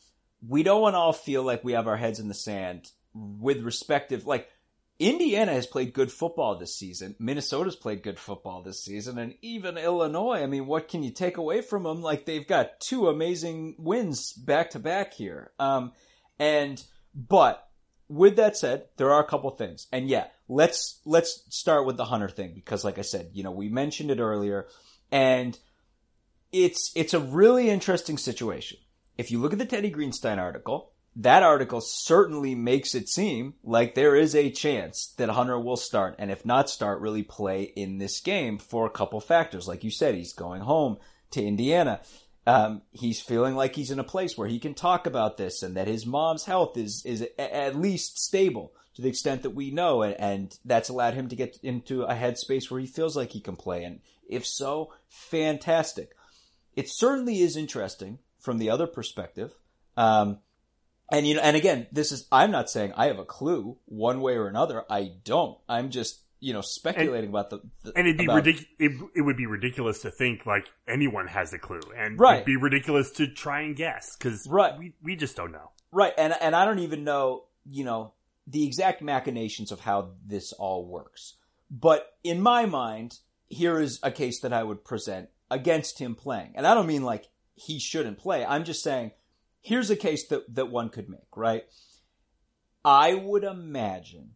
[0.48, 3.62] we don't want to all feel like we have our heads in the sand with
[3.62, 4.50] respective like
[4.98, 7.16] Indiana has played good football this season.
[7.20, 10.42] Minnesota's played good football this season, and even Illinois.
[10.42, 12.02] I mean, what can you take away from them?
[12.02, 15.52] Like they've got two amazing wins back to back here.
[15.60, 15.92] Um,
[16.40, 16.82] and
[17.14, 17.68] but
[18.08, 22.06] with that said, there are a couple things, and yeah, let's let's start with the
[22.06, 24.68] Hunter thing because, like I said, you know, we mentioned it earlier,
[25.12, 25.58] and
[26.52, 28.78] it's it's a really interesting situation.
[29.18, 33.96] If you look at the Teddy Greenstein article, that article certainly makes it seem like
[33.96, 37.98] there is a chance that Hunter will start, and if not start, really play in
[37.98, 39.68] this game for a couple factors.
[39.68, 40.98] Like you said, he's going home
[41.32, 42.02] to Indiana.
[42.48, 45.78] Um, he's feeling like he's in a place where he can talk about this and
[45.78, 50.04] that his mom's health is, is at least stable to the extent that we know.
[50.04, 53.40] And, and that's allowed him to get into a headspace where he feels like he
[53.40, 53.84] can play.
[53.84, 56.16] And if so, fantastic.
[56.76, 59.54] It certainly is interesting from the other perspective.
[59.98, 60.40] Um,
[61.12, 64.22] and you know, and again, this is, I'm not saying I have a clue one
[64.22, 64.84] way or another.
[64.90, 65.58] I don't.
[65.70, 69.22] I'm just you know speculating about the, the And it'd be about- ridic- it, it
[69.22, 72.36] would be ridiculous to think like anyone has a clue, and Right.
[72.36, 74.78] it'd be ridiculous to try and guess because Right.
[74.78, 75.72] we we just don't know.
[75.92, 78.14] Right, and and I don't even know, you know,
[78.48, 81.36] the exact machinations of how this all works.
[81.72, 86.52] But in my mind, here is a case that I would present against him playing.
[86.56, 88.46] And I don't mean like he shouldn't play.
[88.46, 89.12] I'm just saying
[89.62, 91.64] here's a case that that one could make, right?
[92.84, 94.36] I would imagine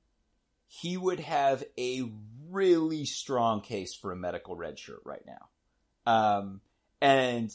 [0.67, 2.09] he would have a
[2.49, 6.11] really strong case for a medical red shirt right now.
[6.11, 6.61] Um,
[7.01, 7.51] and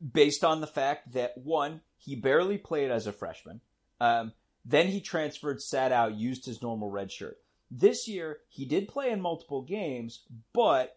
[0.00, 3.60] based on the fact that one, he barely played as a freshman.
[4.00, 4.32] Um,
[4.64, 7.38] then he transferred, sat out, used his normal red shirt.
[7.70, 10.96] This year, he did play in multiple games, but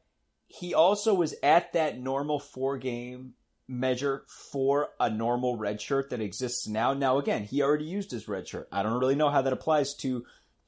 [0.53, 3.33] he also was at that normal four game
[3.67, 6.93] measure for a normal red shirt that exists now.
[6.93, 8.67] Now, again, he already used his red shirt.
[8.71, 10.23] I don't really know how that applies to,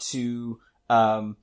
[0.10, 1.38] to, um,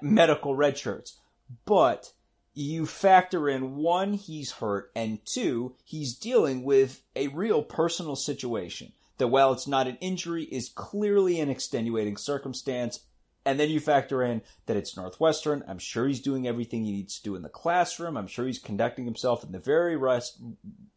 [0.00, 1.18] medical red shirts,
[1.66, 2.12] but
[2.54, 8.92] you factor in one, he's hurt, and two, he's dealing with a real personal situation
[9.18, 13.00] that while it's not an injury is clearly an extenuating circumstance.
[13.46, 15.64] And then you factor in that it's Northwestern.
[15.68, 18.16] I'm sure he's doing everything he needs to do in the classroom.
[18.16, 20.40] I'm sure he's conducting himself in the very rest,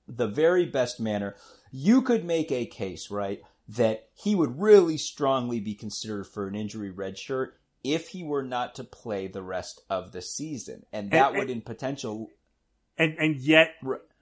[0.07, 1.35] the very best manner.
[1.71, 6.55] You could make a case, right, that he would really strongly be considered for an
[6.55, 10.85] injury red shirt if he were not to play the rest of the season.
[10.91, 12.29] And that And- would in potential
[12.97, 13.75] And and yet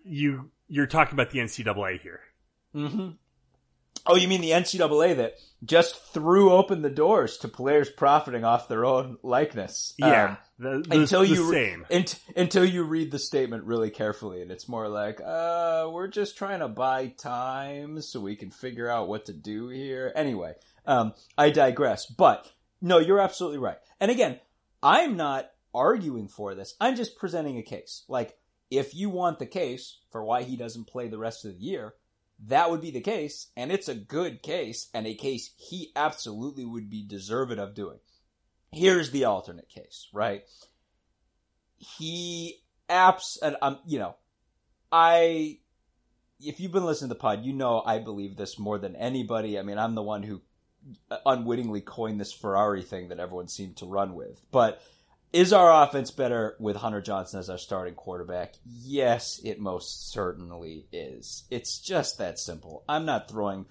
[0.04, 2.20] you you're talking about the NCAA here.
[2.76, 3.12] Mm-hmm.
[4.08, 8.68] Oh, you mean the NCAA that just threw open the doors to players profiting off
[8.68, 9.94] their own likeness?
[9.98, 11.86] Yeah, Um, the, the, until the you same.
[12.36, 16.60] until you read the statement really carefully, and it's more like, uh, we're just trying
[16.60, 20.12] to buy time so we can figure out what to do here.
[20.16, 20.54] Anyway,
[20.86, 22.06] um, I digress.
[22.06, 23.78] But no, you're absolutely right.
[24.00, 24.40] And again,
[24.82, 26.76] I'm not arguing for this.
[26.80, 28.04] I'm just presenting a case.
[28.08, 28.38] Like,
[28.70, 31.94] if you want the case for why he doesn't play the rest of the year,
[32.46, 36.66] that would be the case, and it's a good case, and a case he absolutely
[36.66, 38.00] would be deserving of doing.
[38.72, 40.44] Here's the alternate case, right?
[41.78, 44.16] He apps, and I'm, um, you know,
[44.92, 45.60] I,
[46.40, 49.58] if you've been listening to the pod, you know I believe this more than anybody.
[49.58, 50.42] I mean, I'm the one who
[51.26, 54.40] unwittingly coined this Ferrari thing that everyone seemed to run with.
[54.52, 54.82] But
[55.38, 58.56] is our offense better with Hunter Johnson as our starting quarterback?
[58.66, 61.44] Yes, it most certainly is.
[61.52, 62.84] It's just that simple.
[62.90, 63.68] I'm not throwing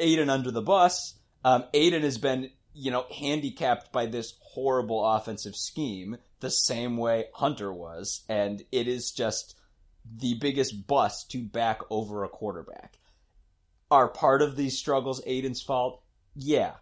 [0.00, 1.14] Aidan under the bus.
[1.44, 7.26] Um, Aidan has been, you know, handicapped by this horrible offensive scheme the same way
[7.32, 9.54] Hunter was, and it is just
[10.04, 12.98] the biggest bust to back over a quarterback.
[13.88, 16.02] Are part of these struggles Aidan's fault?
[16.34, 16.72] Yeah.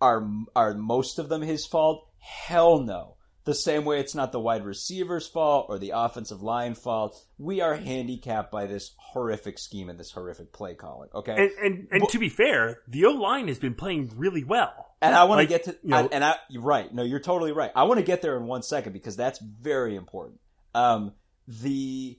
[0.00, 2.08] Are are most of them his fault?
[2.18, 3.14] Hell no.
[3.44, 7.22] The same way it's not the wide receiver's fault or the offensive line fault.
[7.36, 11.10] We are handicapped by this horrific scheme and this horrific play calling.
[11.14, 11.32] Okay.
[11.32, 14.96] And and, and to be fair, the O line has been playing really well.
[15.02, 16.92] And I want like, to get to you know, I, and I you're right.
[16.92, 17.70] No, you're totally right.
[17.76, 20.40] I want to get there in one second because that's very important.
[20.74, 21.12] Um
[21.46, 22.18] the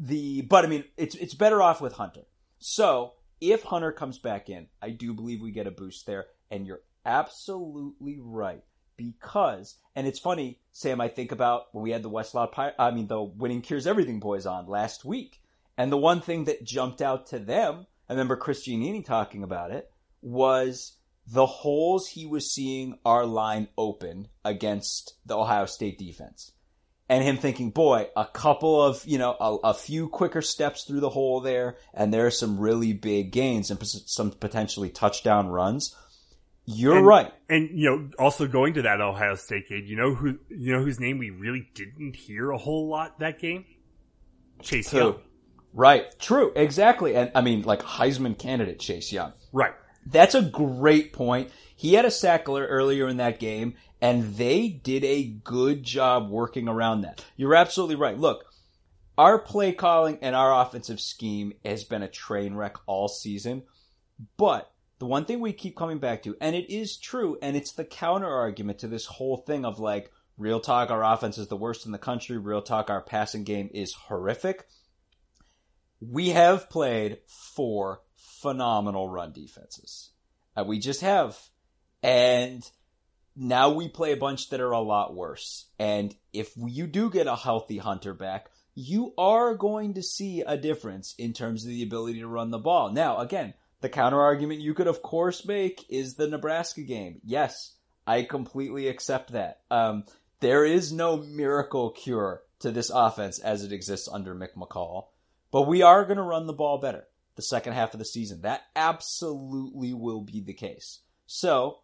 [0.00, 2.26] the but I mean it's it's better off with Hunter.
[2.58, 6.26] So if Hunter comes back in, I do believe we get a boost there.
[6.50, 8.62] And you're absolutely right.
[8.98, 12.90] Because, and it's funny, Sam, I think about when we had the Westlaw, Pir- I
[12.90, 15.40] mean, the Winning Cures Everything boys on last week.
[15.78, 19.70] And the one thing that jumped out to them, I remember Chris Giannini talking about
[19.70, 26.52] it, was the holes he was seeing our line open against the Ohio State defense
[27.08, 31.00] and him thinking, boy, a couple of, you know, a, a, few quicker steps through
[31.00, 35.96] the hole there, and there are some really big gains and some potentially touchdown runs.
[36.70, 37.32] You're and, right.
[37.48, 40.82] And, you know, also going to that Ohio State game, you know who, you know
[40.82, 43.64] whose name we really didn't hear a whole lot that game?
[44.60, 45.18] Chase Young.
[45.72, 46.06] Right.
[46.18, 46.52] True.
[46.54, 47.16] Exactly.
[47.16, 49.32] And I mean, like Heisman candidate Chase Young.
[49.50, 49.72] Right.
[50.04, 51.50] That's a great point.
[51.74, 56.68] He had a sack earlier in that game and they did a good job working
[56.68, 57.24] around that.
[57.36, 58.18] You're absolutely right.
[58.18, 58.44] Look,
[59.16, 63.62] our play calling and our offensive scheme has been a train wreck all season.
[64.36, 67.72] But the one thing we keep coming back to, and it is true, and it's
[67.72, 71.56] the counter argument to this whole thing of like, real talk, our offense is the
[71.56, 72.38] worst in the country.
[72.38, 74.66] Real talk, our passing game is horrific.
[76.00, 80.10] We have played four phenomenal run defenses.
[80.56, 81.36] Uh, we just have.
[82.02, 82.62] And
[83.34, 85.66] now we play a bunch that are a lot worse.
[85.78, 90.56] And if you do get a healthy Hunter back, you are going to see a
[90.56, 92.92] difference in terms of the ability to run the ball.
[92.92, 97.20] Now, again, the counter argument you could of course make is the Nebraska game.
[97.24, 97.74] Yes,
[98.06, 99.60] I completely accept that.
[99.70, 100.04] Um,
[100.40, 105.06] there is no miracle cure to this offense as it exists under Mick McCall,
[105.50, 108.42] but we are going to run the ball better the second half of the season.
[108.42, 111.00] That absolutely will be the case.
[111.26, 111.78] So,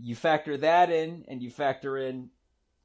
[0.00, 2.30] you factor that in and you factor in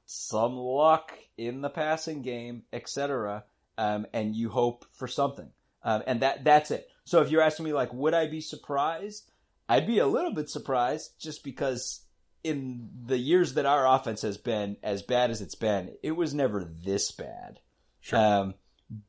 [0.06, 3.46] some luck in the passing game, etc.,
[3.78, 5.50] um, and you hope for something.
[5.84, 6.90] Um, and that that's it.
[7.06, 9.30] So if you're asking me like, would I be surprised?
[9.68, 12.06] I'd be a little bit surprised just because
[12.44, 16.34] in the years that our offense has been as bad as it's been, it was
[16.34, 17.60] never this bad.
[18.02, 18.20] Sure.
[18.20, 18.54] Um,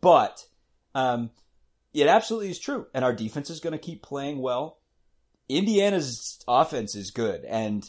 [0.01, 0.45] but
[0.95, 1.31] um,
[1.93, 4.79] it absolutely is true, and our defense is going to keep playing well.
[5.49, 7.89] Indiana's offense is good, and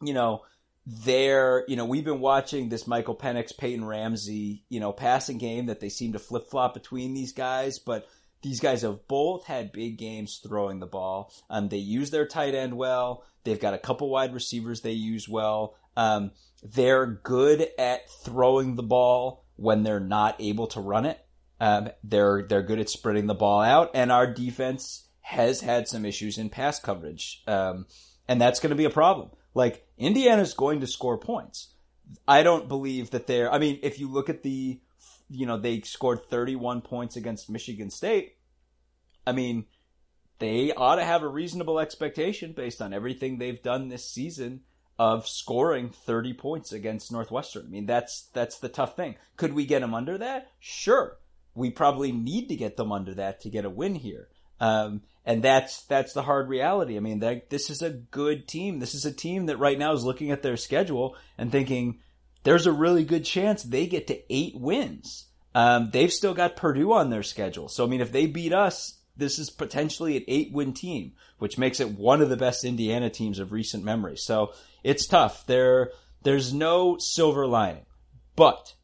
[0.00, 0.42] you know
[0.86, 5.66] they're you know we've been watching this Michael Penix, Peyton Ramsey, you know passing game
[5.66, 8.08] that they seem to flip flop between these guys, but
[8.42, 11.32] these guys have both had big games throwing the ball.
[11.50, 13.24] Um, they use their tight end well.
[13.44, 15.74] They've got a couple wide receivers they use well.
[15.96, 21.18] Um, they're good at throwing the ball when they're not able to run it.
[21.60, 26.04] Um, they're they're good at spreading the ball out, and our defense has had some
[26.04, 27.42] issues in pass coverage.
[27.46, 27.86] Um,
[28.28, 29.30] and that's going to be a problem.
[29.54, 31.74] Like, Indiana's going to score points.
[32.26, 34.80] I don't believe that they're, I mean, if you look at the,
[35.28, 38.36] you know, they scored 31 points against Michigan State.
[39.26, 39.66] I mean,
[40.38, 44.60] they ought to have a reasonable expectation based on everything they've done this season
[44.98, 47.66] of scoring 30 points against Northwestern.
[47.66, 49.16] I mean, that's that's the tough thing.
[49.36, 50.50] Could we get them under that?
[50.58, 51.18] Sure.
[51.54, 54.28] We probably need to get them under that to get a win here.
[54.60, 56.96] Um, and that's that's the hard reality.
[56.96, 58.80] I mean, this is a good team.
[58.80, 62.00] This is a team that right now is looking at their schedule and thinking
[62.42, 65.26] there's a really good chance they get to eight wins.
[65.54, 68.98] Um, they've still got Purdue on their schedule, so I mean, if they beat us,
[69.16, 73.40] this is potentially an eight-win team, which makes it one of the best Indiana teams
[73.40, 74.16] of recent memory.
[74.16, 74.52] So
[74.84, 75.44] it's tough.
[75.46, 75.90] There,
[76.22, 77.86] there's no silver lining,
[78.36, 78.74] but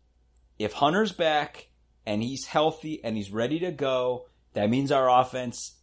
[0.59, 1.69] if Hunter's back
[2.05, 5.77] and he's healthy and he's ready to go that means our offense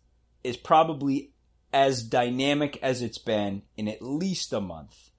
[0.44, 1.32] is probably
[1.72, 5.11] as dynamic as it's been in at least a month.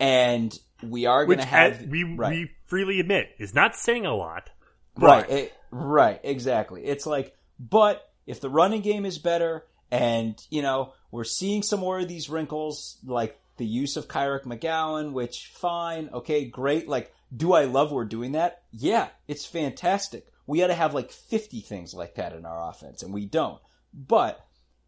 [0.00, 2.30] And we are going to have we right.
[2.30, 4.50] we freely admit is not saying a lot.
[4.96, 5.28] Right.
[5.28, 6.84] It, Right, exactly.
[6.84, 11.80] It's like, but if the running game is better and, you know, we're seeing some
[11.80, 16.88] more of these wrinkles, like the use of Kyric McGowan, which fine, okay, great.
[16.88, 18.62] Like, do I love we're doing that?
[18.70, 20.28] Yeah, it's fantastic.
[20.46, 23.60] We ought to have like 50 things like that in our offense, and we don't.
[23.92, 24.46] But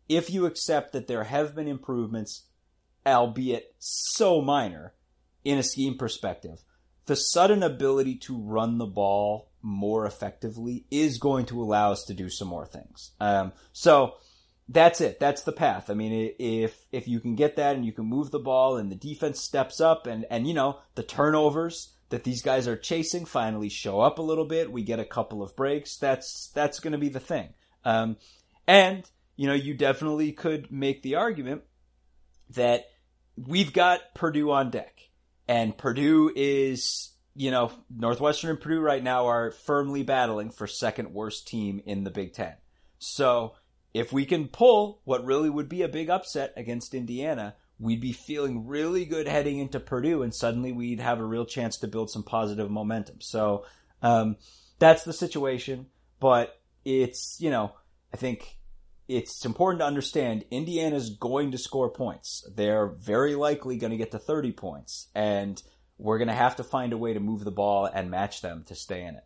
[0.08, 2.44] if you accept that there have been improvements,
[3.06, 4.92] albeit so minor,
[5.44, 6.64] in a scheme perspective,
[7.06, 12.14] the sudden ability to run the ball more effectively is going to allow us to
[12.14, 13.12] do some more things.
[13.20, 14.14] Um, so
[14.68, 15.20] that's it.
[15.20, 15.90] That's the path.
[15.90, 18.90] I mean, if if you can get that and you can move the ball and
[18.90, 23.24] the defense steps up and and you know the turnovers that these guys are chasing
[23.24, 25.96] finally show up a little bit, we get a couple of breaks.
[25.96, 27.50] That's that's going to be the thing.
[27.84, 28.16] Um,
[28.66, 31.62] and you know, you definitely could make the argument
[32.50, 32.88] that
[33.37, 35.01] we've got Purdue on deck,
[35.49, 41.12] and Purdue is you know Northwestern and Purdue right now are firmly battling for second
[41.12, 42.55] worst team in the Big Ten.
[42.99, 43.55] So
[43.94, 48.12] if we can pull what really would be a big upset against Indiana, we'd be
[48.12, 52.11] feeling really good heading into Purdue, and suddenly we'd have a real chance to build
[52.11, 53.20] some positive momentum.
[53.20, 53.64] So
[54.03, 54.37] um,
[54.79, 55.87] that's the situation.
[56.18, 57.72] But it's you know
[58.12, 58.59] I think
[59.08, 62.48] it's important to understand Indiana's going to score points.
[62.54, 65.62] They're very likely going to get to 30 points, and
[65.98, 68.64] we're going to have to find a way to move the ball and match them
[68.66, 69.24] to stay in it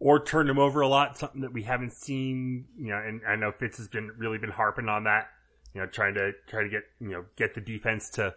[0.00, 2.66] or turn them over a lot, something that we haven't seen.
[2.78, 5.28] You know, and I know Fitz has been really been harping on that.
[5.74, 8.34] You know, trying to try to get you know get the defense to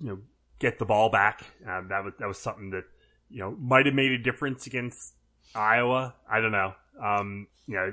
[0.00, 0.18] you know
[0.58, 1.44] get the ball back.
[1.66, 2.84] Um, that was that was something that
[3.30, 5.14] you know might have made a difference against
[5.54, 6.14] Iowa.
[6.30, 6.74] I don't know.
[7.02, 7.92] Um, you know,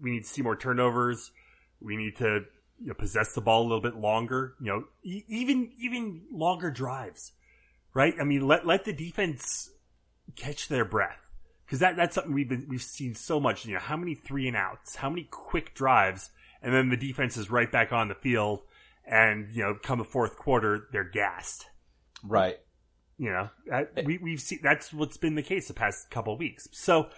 [0.00, 1.30] we need to see more turnovers.
[1.80, 2.44] We need to
[2.80, 4.54] you know, possess the ball a little bit longer.
[4.60, 7.32] You know, e- even even longer drives,
[7.94, 8.14] right?
[8.20, 9.70] I mean, let let the defense
[10.34, 11.30] catch their breath
[11.64, 13.64] because that that's something we've been we've seen so much.
[13.64, 16.30] You know, how many three and outs, how many quick drives,
[16.62, 18.62] and then the defense is right back on the field,
[19.06, 21.66] and you know, come the fourth quarter, they're gassed.
[22.22, 22.58] Right.
[23.18, 23.48] You know,
[24.04, 26.68] we we've seen that's what's been the case the past couple of weeks.
[26.72, 27.08] So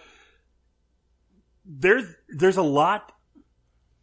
[1.65, 3.11] there's there's a lot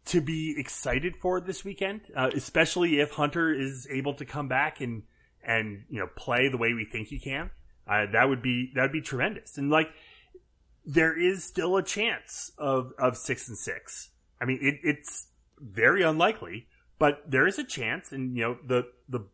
[0.05, 4.79] to be excited for this weekend, uh, especially if Hunter is able to come back
[4.81, 5.03] and
[5.43, 7.49] and you know play the way we think he can.
[7.87, 9.57] Uh, that would be that would be tremendous.
[9.57, 9.89] And like
[10.85, 14.09] there is still a chance of of six and six.
[14.41, 15.27] I mean, it, it's
[15.59, 16.67] very unlikely,
[16.99, 18.11] but there is a chance.
[18.11, 19.25] And you know, the the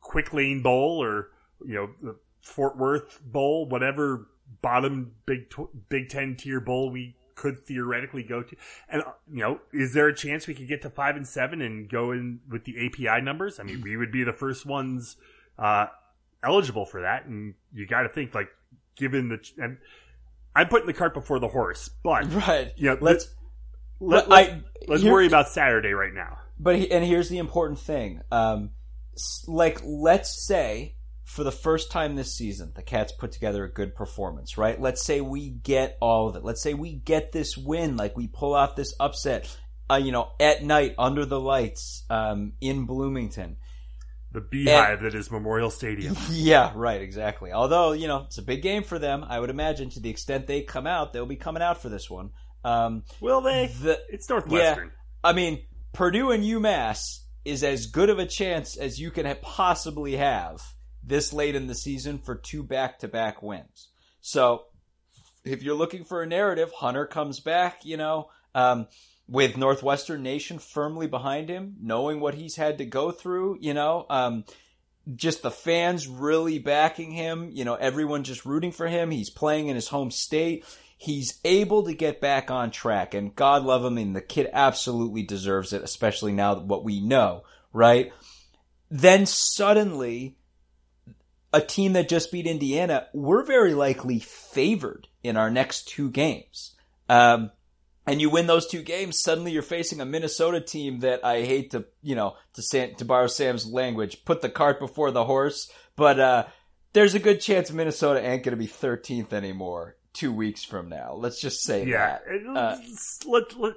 [0.00, 1.30] Quick Lane Bowl or
[1.64, 4.28] you know the Fort Worth Bowl, whatever
[4.60, 5.52] bottom Big
[5.88, 8.56] Big Ten tier bowl we could theoretically go to.
[8.88, 11.88] And you know, is there a chance we could get to five and seven and
[11.88, 13.60] go in with the APR numbers?
[13.60, 15.16] I mean, we would be the first ones
[15.58, 15.86] uh,
[16.42, 18.48] eligible for that, and you got to think like
[18.96, 19.78] given the and
[20.54, 22.72] I'm putting the cart before the horse, but right.
[22.76, 23.28] You know, let's
[24.00, 26.38] let, let, I, let's worry about Saturday right now.
[26.58, 28.20] But and here's the important thing.
[28.30, 28.70] Um,
[29.46, 30.94] like let's say
[31.32, 34.78] for the first time this season, the Cats put together a good performance, right?
[34.78, 36.44] Let's say we get all of it.
[36.44, 39.48] Let's say we get this win, like we pull off this upset,
[39.90, 43.56] uh, you know, at night under the lights um, in Bloomington
[44.30, 46.16] the beehive and, that is Memorial Stadium.
[46.30, 47.50] Yeah, right, exactly.
[47.50, 49.24] Although, you know, it's a big game for them.
[49.26, 52.10] I would imagine to the extent they come out, they'll be coming out for this
[52.10, 52.30] one.
[52.62, 53.68] Um, Will they?
[53.68, 54.88] The, it's Northwestern.
[54.88, 55.64] Yeah, I mean,
[55.94, 60.62] Purdue and UMass is as good of a chance as you can possibly have
[61.04, 63.88] this late in the season for two back-to-back wins.
[64.20, 64.64] So,
[65.44, 68.86] if you're looking for a narrative, Hunter comes back, you know, um,
[69.28, 74.06] with Northwestern Nation firmly behind him, knowing what he's had to go through, you know,
[74.08, 74.44] um,
[75.16, 79.10] just the fans really backing him, you know, everyone just rooting for him.
[79.10, 80.64] He's playing in his home state.
[80.96, 85.24] He's able to get back on track, and God love him, and the kid absolutely
[85.24, 88.12] deserves it, especially now what we know, right?
[88.88, 90.36] Then suddenly,
[91.52, 96.74] a team that just beat Indiana, we're very likely favored in our next two games.
[97.08, 97.50] Um,
[98.06, 101.70] and you win those two games, suddenly you're facing a Minnesota team that I hate
[101.70, 105.70] to, you know, to Sam, to borrow Sam's language, put the cart before the horse.
[105.94, 106.44] But uh,
[106.94, 111.14] there's a good chance Minnesota ain't going to be 13th anymore two weeks from now.
[111.14, 112.18] Let's just say yeah.
[112.26, 112.56] that.
[112.56, 112.76] Uh,
[113.26, 113.74] let, let,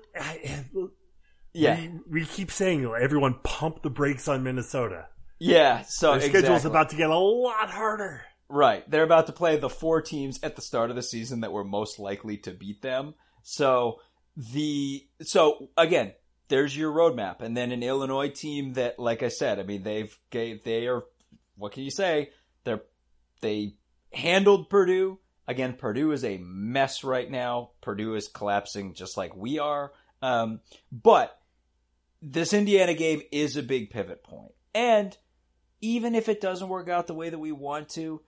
[1.54, 5.08] yeah, we, we, keep saying everyone pump the brakes on Minnesota.
[5.40, 6.70] Yeah, so their schedule's exactly.
[6.70, 8.24] about to get a lot harder.
[8.48, 11.52] Right, they're about to play the four teams at the start of the season that
[11.52, 13.16] were most likely to beat them.
[13.44, 14.00] So
[14.38, 16.14] the so again,
[16.48, 20.16] there's your roadmap, and then an Illinois team that, like I said, I mean they've
[20.30, 21.04] gave they are
[21.58, 22.30] what can you say?
[22.64, 22.82] They're
[23.42, 23.76] they
[24.14, 27.72] handled Purdue Again, Purdue is a mess right now.
[27.82, 29.92] Purdue is collapsing just like we are.
[30.22, 30.62] Um,
[30.92, 31.38] but
[32.22, 34.26] this Indiana game is a big pivot.
[34.74, 35.16] And
[35.86, 38.22] even if it doesn't work out the way that we want to,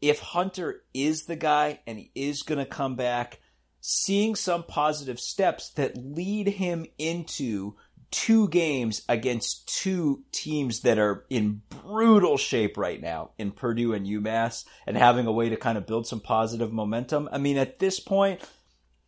[0.00, 3.40] if Hunter is the guy and he is going to come back,
[3.82, 7.74] seeing some positive steps that lead him into
[8.10, 14.06] two games against two teams that are in brutal shape right now in Purdue and
[14.06, 17.28] UMass and having a way to kind of build some positive momentum.
[17.30, 18.40] I mean, at this point,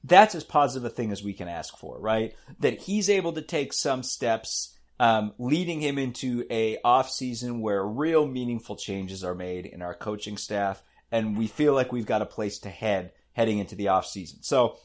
[0.04, 2.34] that's as positive a thing as we can ask for, right?
[2.60, 7.84] That he's able to take some steps, um, leading him into a off season where
[7.84, 12.22] real meaningful changes are made in our coaching staff, and we feel like we've got
[12.22, 14.42] a place to head heading into the off season.
[14.42, 14.76] So,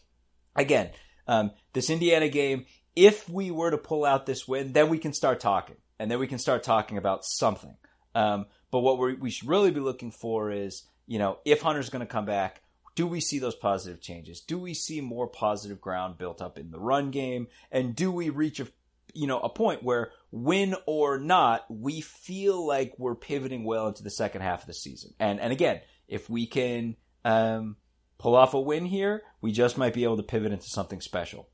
[0.55, 0.89] again,
[1.27, 5.13] um, this Indiana game, if we were to pull out this win, then we can
[5.13, 7.75] start talking, and then we can start talking about something.
[8.15, 12.05] Um, but what we should really be looking for is, you know, if Hunter's going
[12.05, 12.61] to come back
[12.99, 14.41] do we see those positive changes?
[14.41, 17.47] Do we see more positive ground built up in the run game?
[17.71, 18.67] And do we reach a
[19.13, 24.03] you know a point where win or not, we feel like we're pivoting well into
[24.03, 25.13] the second half of the season.
[25.19, 26.95] And and again, if we can
[27.25, 27.77] um,
[28.17, 31.47] pull off a win here, we just might be able to pivot into something special.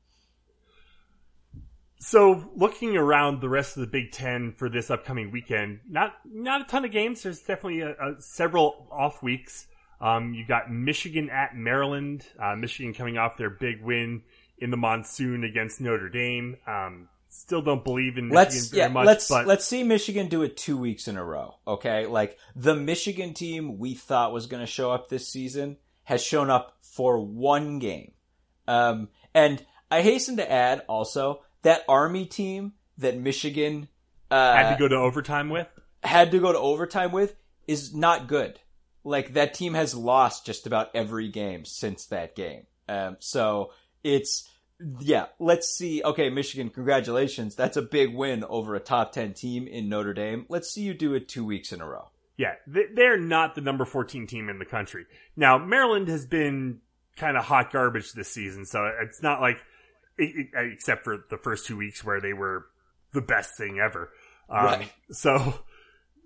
[1.98, 6.60] So, looking around the rest of the Big Ten for this upcoming weekend, not not
[6.60, 7.22] a ton of games.
[7.22, 9.66] There's definitely a, a, several off weeks.
[9.98, 12.26] Um, you got Michigan at Maryland.
[12.38, 14.22] Uh, Michigan coming off their big win
[14.58, 16.56] in the monsoon against Notre Dame.
[16.66, 19.06] Um, still don't believe in Michigan let's, very yeah, much.
[19.06, 19.46] Let's but...
[19.46, 21.56] let's see Michigan do it two weeks in a row.
[21.66, 26.22] Okay, like the Michigan team we thought was going to show up this season has
[26.22, 28.12] shown up for one game.
[28.68, 33.88] Um, and I hasten to add also that Army team that Michigan
[34.30, 35.68] uh, had to go to overtime with
[36.02, 37.34] had to go to overtime with
[37.66, 38.60] is not good
[39.06, 42.66] like that team has lost just about every game since that game.
[42.88, 43.72] Um, so
[44.02, 44.48] it's
[45.00, 45.26] yeah.
[45.38, 46.02] Let's see.
[46.02, 47.54] Okay, Michigan, congratulations.
[47.54, 50.46] That's a big win over a top ten team in Notre Dame.
[50.48, 52.10] Let's see you do it two weeks in a row.
[52.36, 55.06] Yeah, they're not the number 14 team in the country.
[55.36, 56.80] Now, Maryland has been
[57.16, 59.56] kind of hot garbage this season, so it's not like,
[60.18, 62.66] except for the first two weeks where they were
[63.12, 64.10] the best thing ever.
[64.50, 64.64] Um.
[65.10, 65.60] So,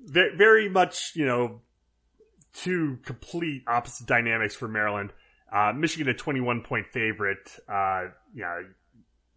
[0.05, 1.61] very much, you know,
[2.55, 5.12] two complete opposite dynamics for Maryland.
[5.53, 7.51] Uh, Michigan a 21 point favorite.
[7.68, 8.61] Uh, yeah.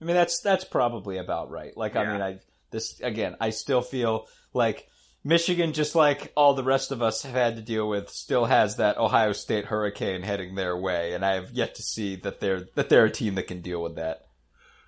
[0.01, 1.76] I mean, that's, that's probably about right.
[1.76, 2.01] Like, yeah.
[2.01, 2.39] I mean, I,
[2.72, 4.88] this, again, I still feel like
[5.24, 8.78] Michigan, just like all the rest of us have had to deal with, still has
[8.78, 11.14] that Ohio State hurricane heading their way.
[11.14, 13.82] And I have yet to see that they're, that they're a team that can deal
[13.82, 14.22] with that.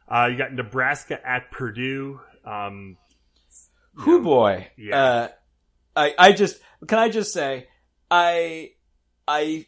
[0.07, 2.19] Uh, you got Nebraska at Purdue.
[2.45, 2.97] Um,
[3.95, 4.67] Who boy.
[4.77, 5.03] Yeah.
[5.03, 5.27] Uh,
[5.95, 7.67] I, I just, can I just say,
[8.11, 8.71] I
[9.27, 9.65] I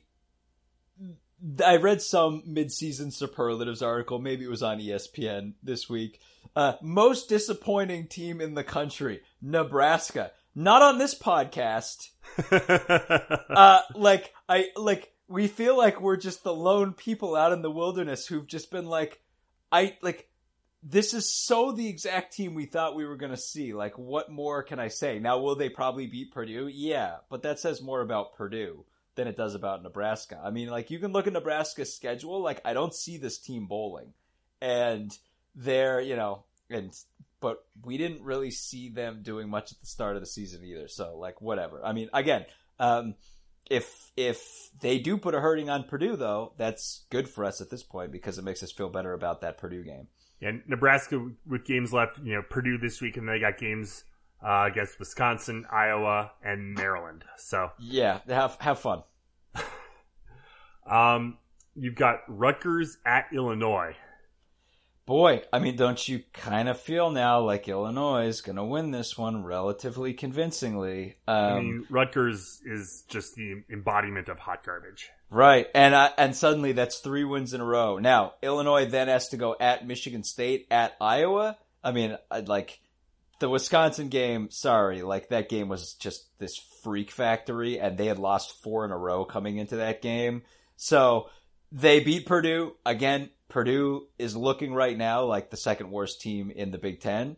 [1.64, 4.20] I read some mid-season superlatives article.
[4.20, 6.20] Maybe it was on ESPN this week.
[6.56, 10.32] Uh, most disappointing team in the country, Nebraska.
[10.56, 12.10] Not on this podcast.
[13.50, 17.70] uh, like I like we feel like we're just the lone people out in the
[17.70, 19.22] wilderness who've just been like,
[19.72, 20.28] I like
[20.82, 23.74] this is so the exact team we thought we were going to see.
[23.74, 25.20] Like, what more can I say?
[25.20, 26.68] Now, will they probably beat Purdue?
[26.68, 28.86] Yeah, but that says more about Purdue
[29.18, 30.40] than it does about Nebraska.
[30.42, 32.42] I mean, like, you can look at Nebraska's schedule.
[32.42, 34.14] Like, I don't see this team bowling.
[34.62, 35.12] And
[35.54, 36.94] they're, you know, and,
[37.42, 40.88] but we didn't really see them doing much at the start of the season either.
[40.88, 41.84] So, like, whatever.
[41.84, 42.46] I mean, again,
[42.80, 43.16] um,
[43.70, 47.70] if if they do put a hurting on Purdue, though, that's good for us at
[47.70, 50.08] this point because it makes us feel better about that Purdue game.
[50.42, 54.06] And Nebraska with games left, you know, Purdue this week, and they got games
[54.44, 57.24] uh, against Wisconsin, Iowa, and Maryland.
[57.38, 59.04] So yeah, have have fun.
[60.90, 61.38] um,
[61.76, 63.96] you've got Rutgers at Illinois.
[65.06, 68.92] Boy, I mean, don't you kind of feel now like Illinois is going to win
[68.92, 71.16] this one relatively convincingly?
[71.26, 75.10] Um, I mean, Rutgers is just the embodiment of hot garbage.
[75.30, 78.00] Right, and uh, and suddenly that's three wins in a row.
[78.00, 81.58] Now Illinois then has to go at Michigan State, at Iowa.
[81.84, 82.80] I mean, I'd like
[83.40, 84.50] the Wisconsin game.
[84.50, 88.92] Sorry, like that game was just this freak factory, and they had lost four in
[88.92, 90.44] a row coming into that game.
[90.76, 91.30] So
[91.72, 93.30] they beat Purdue again.
[93.50, 97.38] Purdue is looking right now like the second worst team in the Big Ten,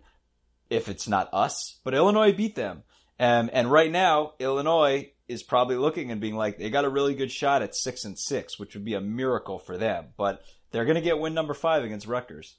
[0.69, 1.79] if it's not us.
[1.83, 2.83] But Illinois beat them.
[3.19, 7.13] Um, and right now, Illinois is probably looking and being like, they got a really
[7.13, 10.07] good shot at six and six, which would be a miracle for them.
[10.17, 10.41] But
[10.71, 12.55] they're going to get win number five against Rutgers.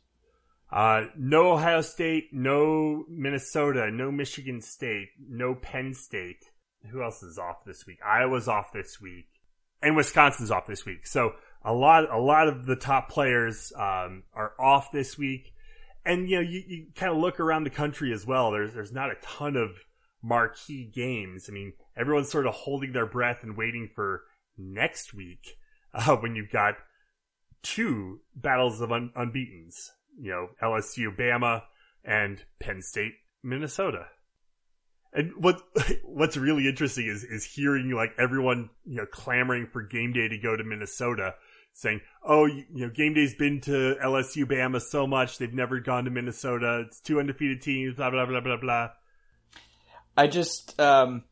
[0.72, 6.44] Uh, no Ohio State, no Minnesota, no Michigan State, no Penn State.
[6.90, 7.98] Who else is off this week?
[8.06, 9.26] Iowa's off this week.
[9.82, 11.06] and Wisconsin's off this week.
[11.06, 11.32] So
[11.64, 15.52] a lot, a lot of the top players um, are off this week,
[16.04, 18.50] and you know, you, you kind of look around the country as well.
[18.50, 19.70] There's there's not a ton of
[20.22, 21.46] marquee games.
[21.48, 24.22] I mean, everyone's sort of holding their breath and waiting for
[24.56, 25.56] next week
[25.94, 26.74] uh, when you've got
[27.62, 29.90] two battles of un- unbeaten's.
[30.18, 31.62] You know, LSU, Bama,
[32.04, 34.06] and Penn State, Minnesota.
[35.12, 35.60] And what
[36.04, 40.38] what's really interesting is is hearing like everyone you know clamoring for game day to
[40.38, 41.34] go to Minnesota,
[41.72, 46.04] saying, "Oh, you, know, game day's been to LSU, Bama so much they've never gone
[46.04, 46.84] to Minnesota.
[46.86, 48.90] It's two undefeated teams." Blah blah blah blah blah.
[50.16, 51.24] I just um,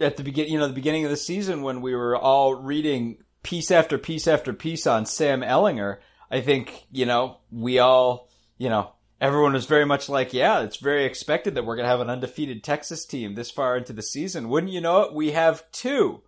[0.00, 3.18] at the beginning, you know, the beginning of the season when we were all reading
[3.42, 5.98] piece after piece after piece on Sam Ehlinger,
[6.30, 10.76] I think you know we all you know everyone was very much like, yeah, it's
[10.76, 14.02] very expected that we're going to have an undefeated Texas team this far into the
[14.02, 14.48] season.
[14.48, 15.14] Wouldn't you know it?
[15.14, 16.22] We have two,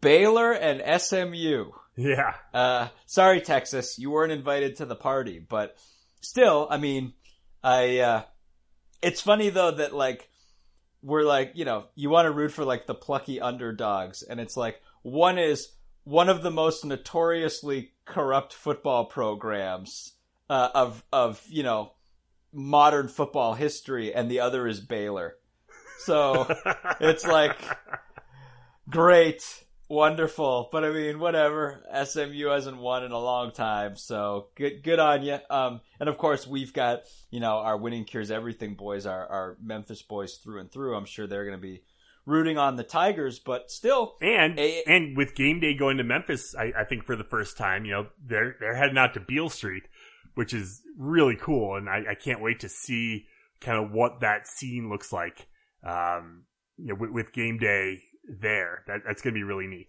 [0.00, 1.70] Baylor and SMU.
[1.96, 2.34] Yeah.
[2.52, 5.76] Uh, sorry, Texas, you weren't invited to the party, but
[6.20, 7.14] still, I mean,
[7.62, 8.22] I, uh,
[9.02, 10.28] it's funny though that like,
[11.02, 14.56] we're like, you know, you want to root for like the plucky underdogs, and it's
[14.56, 15.68] like, one is
[16.08, 20.14] one of the most notoriously corrupt football programs,
[20.48, 21.92] uh, of, of, you know,
[22.50, 25.36] modern football history, and the other is Baylor.
[25.98, 26.46] So
[27.00, 27.58] it's like
[28.88, 29.44] great,
[29.90, 31.84] wonderful, but I mean, whatever.
[32.04, 35.36] SMU hasn't won in a long time, so good, good on you.
[35.50, 39.56] Um, and of course, we've got you know our winning cures everything boys, our our
[39.62, 40.96] Memphis boys through and through.
[40.96, 41.82] I'm sure they're going to be
[42.28, 46.72] rooting on the Tigers, but still, and and with game day going to Memphis, I,
[46.78, 49.84] I think for the first time, you know, they're they're heading out to Beale Street,
[50.34, 53.26] which is really cool, and I, I can't wait to see
[53.60, 55.48] kind of what that scene looks like.
[55.82, 56.44] Um,
[56.76, 58.02] you know, with, with game day
[58.40, 59.88] there, that that's going to be really neat.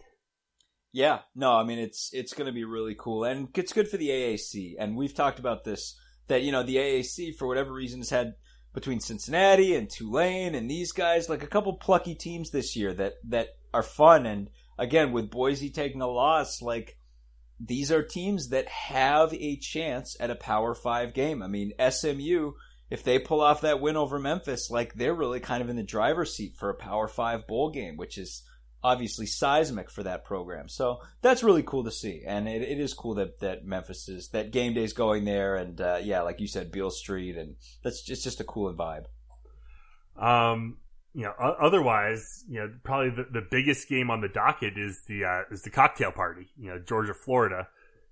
[0.91, 3.97] Yeah, no, I mean it's it's going to be really cool, and it's good for
[3.97, 4.75] the AAC.
[4.79, 8.35] And we've talked about this that you know the AAC for whatever reason has had
[8.73, 13.13] between Cincinnati and Tulane and these guys like a couple plucky teams this year that
[13.25, 14.25] that are fun.
[14.25, 16.97] And again, with Boise taking a loss, like
[17.59, 21.41] these are teams that have a chance at a Power Five game.
[21.41, 22.53] I mean SMU.
[22.89, 25.83] If they pull off that win over Memphis, like they're really kind of in the
[25.83, 28.43] driver's seat for a Power Five bowl game, which is
[28.83, 30.69] obviously seismic for that program.
[30.69, 34.29] So that's really cool to see, and it, it is cool that that Memphis is
[34.29, 38.01] that game day's going there, and uh, yeah, like you said, Beale Street, and that's
[38.01, 39.05] just just a cool vibe.
[40.21, 40.77] Um,
[41.13, 45.25] you know, otherwise, you know, probably the, the biggest game on the docket is the
[45.25, 46.49] uh, is the cocktail party.
[46.57, 47.67] You know, Georgia, Florida.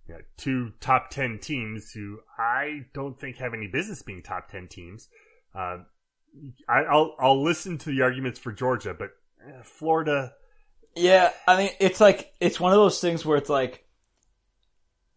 [0.08, 4.50] You know, two top ten teams who I don't think have any business being top
[4.50, 5.10] ten teams.
[5.54, 5.80] Uh,
[6.68, 9.10] I, I'll I'll listen to the arguments for Georgia, but
[9.46, 10.34] eh, Florida.
[10.98, 13.86] Yeah, I mean, it's like it's one of those things where it's like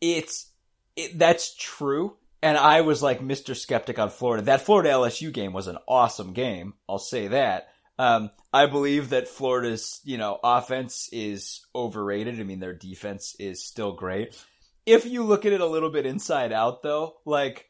[0.01, 0.51] it's
[0.97, 2.17] it, that's true.
[2.43, 3.55] And I was like Mr.
[3.55, 4.45] Skeptic on Florida.
[4.45, 6.75] That Florida LSU game was an awesome game.
[6.89, 7.69] I'll say that.
[7.99, 12.41] Um, I believe that Florida's, you know, offense is overrated.
[12.41, 14.43] I mean, their defense is still great.
[14.87, 17.70] If you look at it a little bit inside out though, like,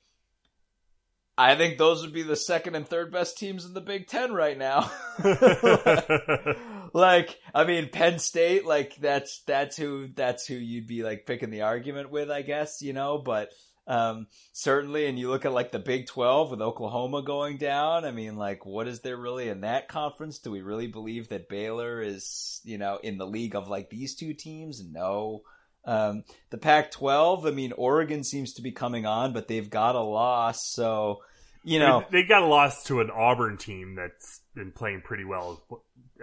[1.43, 4.35] I think those would be the second and third best teams in the Big Ten
[4.35, 4.91] right now.
[6.93, 11.49] like, I mean, Penn State, like that's that's who that's who you'd be like picking
[11.49, 13.17] the argument with, I guess, you know.
[13.17, 13.49] But
[13.87, 18.05] um, certainly, and you look at like the Big Twelve with Oklahoma going down.
[18.05, 20.41] I mean, like, what is there really in that conference?
[20.41, 24.15] Do we really believe that Baylor is, you know, in the league of like these
[24.15, 24.83] two teams?
[24.85, 25.41] No.
[25.87, 30.01] Um, the Pac-12, I mean, Oregon seems to be coming on, but they've got a
[30.01, 31.21] loss, so
[31.65, 32.05] you know.
[32.11, 35.63] they got lost to an Auburn team that's been playing pretty well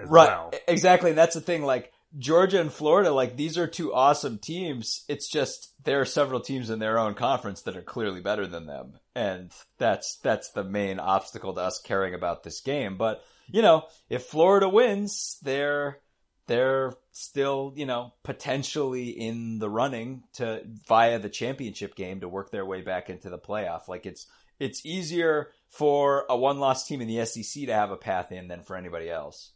[0.02, 0.30] as, right.
[0.30, 0.54] well.
[0.68, 1.10] exactly.
[1.10, 5.04] And that's the thing like georgia and florida like these are two awesome teams.
[5.08, 8.66] It's just there are several teams in their own conference that are clearly better than
[8.66, 8.94] them.
[9.16, 12.98] And that's that's the main obstacle to us caring about this game.
[12.98, 16.00] But you know if florida wins they're
[16.48, 22.52] they're still you know potentially in the running to via the championship game to work
[22.52, 23.88] their way back into the playoff.
[23.88, 24.28] Like it's
[24.60, 28.48] it's easier for a one loss team in the SEC to have a path in
[28.48, 29.52] than for anybody else.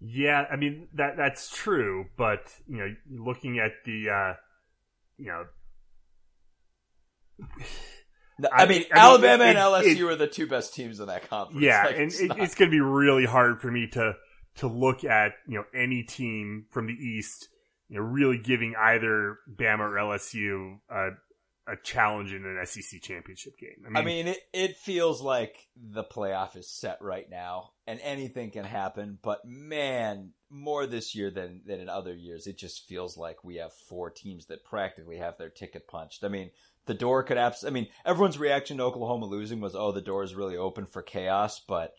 [0.00, 4.34] Yeah, I mean that that's true, but you know, looking at the uh
[5.16, 5.44] you know
[7.40, 7.46] I,
[8.42, 11.28] mean, I mean, Alabama it- and LSU it- are the two best teams in that
[11.28, 11.62] conference.
[11.62, 14.14] Yeah, Like, and it's it, not- it's going to be really hard for me to
[14.56, 17.48] to look at you know any team from the East,
[17.88, 21.10] you know, really giving either Bama or LSU a
[21.66, 23.84] a challenge in an SEC championship game.
[23.86, 28.00] I mean, I mean, it, it feels like the playoff is set right now and
[28.02, 32.86] anything can happen, but man, more this year than, than in other years, it just
[32.86, 36.22] feels like we have four teams that practically have their ticket punched.
[36.22, 36.50] I mean,
[36.86, 40.22] the door could abs- I mean, everyone's reaction to Oklahoma losing was, oh, the door
[40.22, 41.94] is really open for chaos, but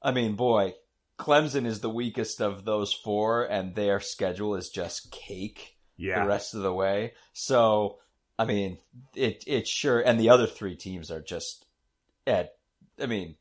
[0.00, 0.74] I mean, boy,
[1.18, 6.22] Clemson is the weakest of those four and their schedule is just cake yeah.
[6.22, 7.12] the rest of the way.
[7.32, 7.98] So,
[8.40, 8.78] I mean,
[9.14, 11.66] it it sure, and the other three teams are just
[12.26, 12.54] at.
[12.98, 13.34] I mean,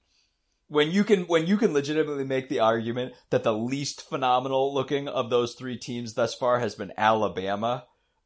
[0.68, 5.08] when you can when you can legitimately make the argument that the least phenomenal looking
[5.08, 7.86] of those three teams thus far has been Alabama,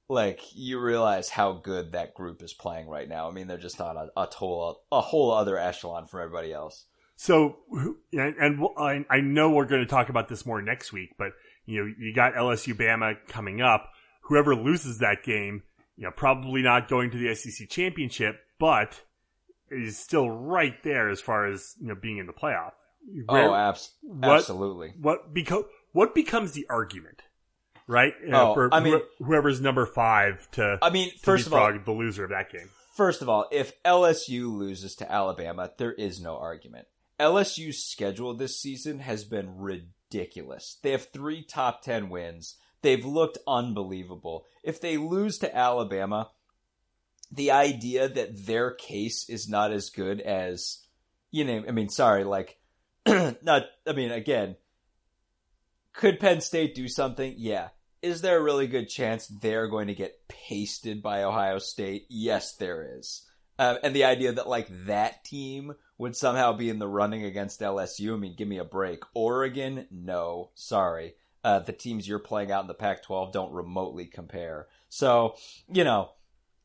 [0.09, 3.29] like you realize how good that group is playing right now.
[3.29, 6.85] I mean, they're just on a, a whole a whole other echelon from everybody else.
[7.15, 7.57] So,
[8.13, 11.33] and, and I know we're going to talk about this more next week, but
[11.67, 13.91] you know, you got LSU Bama coming up.
[14.21, 15.61] Whoever loses that game
[15.97, 19.01] you know, probably not going to the SEC championship, but
[19.69, 22.73] is still right there as far as you know being in the playoff.
[23.25, 24.93] Where, oh, abs- what, absolutely.
[24.99, 27.21] What because what becomes the argument,
[27.87, 28.13] right?
[28.31, 30.79] Uh, oh, for I mean, whoever's number five to.
[30.81, 32.69] I mean, first of all, the loser of that game.
[32.95, 36.87] First of all, if LSU loses to Alabama, there is no argument.
[37.19, 40.77] LSU's schedule this season has been ridiculous.
[40.83, 42.55] They have three top ten wins.
[42.83, 44.45] They've looked unbelievable.
[44.61, 46.29] If they lose to Alabama,
[47.31, 50.83] the idea that their case is not as good as,
[51.31, 52.59] you know, I mean, sorry, like,
[53.07, 54.57] not, I mean, again,
[55.93, 57.33] could Penn State do something?
[57.37, 57.69] Yeah.
[58.01, 62.05] Is there a really good chance they're going to get pasted by Ohio State?
[62.09, 63.25] Yes, there is.
[63.57, 67.61] Uh, and the idea that like that team would somehow be in the running against
[67.61, 69.03] LSU, I mean, give me a break.
[69.13, 71.13] Oregon, no, sorry
[71.43, 74.67] uh, the teams you're playing out in the Pac-12 don't remotely compare.
[74.89, 75.35] So,
[75.71, 76.11] you know,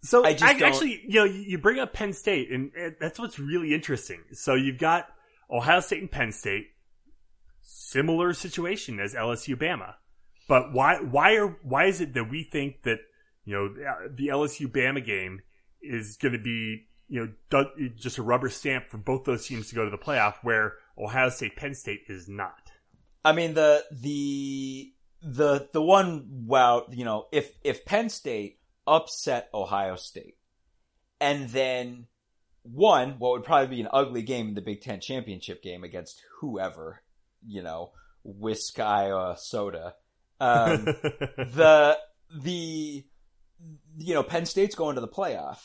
[0.03, 2.71] so I, I actually, you know, you bring up Penn State, and
[3.01, 4.21] that's what's really interesting.
[4.33, 5.09] So you've got
[5.51, 6.69] Ohio State and Penn State,
[7.63, 9.95] similar situation as LSU Bama,
[10.49, 13.01] but why why are why is it that we think that
[13.45, 15.41] you know the LSU Bama game
[15.83, 17.65] is going to be you know
[17.97, 21.29] just a rubber stamp for both those teams to go to the playoff, where Ohio
[21.29, 22.68] State Penn State is not?
[23.25, 24.93] I mean the the
[25.23, 30.37] the the one wow, you know, if if Penn State upset Ohio State
[31.21, 32.07] and then
[32.65, 36.23] won what would probably be an ugly game in the Big Ten championship game against
[36.41, 37.03] whoever,
[37.47, 37.93] you know,
[39.39, 39.95] soda.
[40.41, 41.99] Um, the
[42.35, 43.05] the
[43.99, 45.59] you know Penn State's going to the playoff,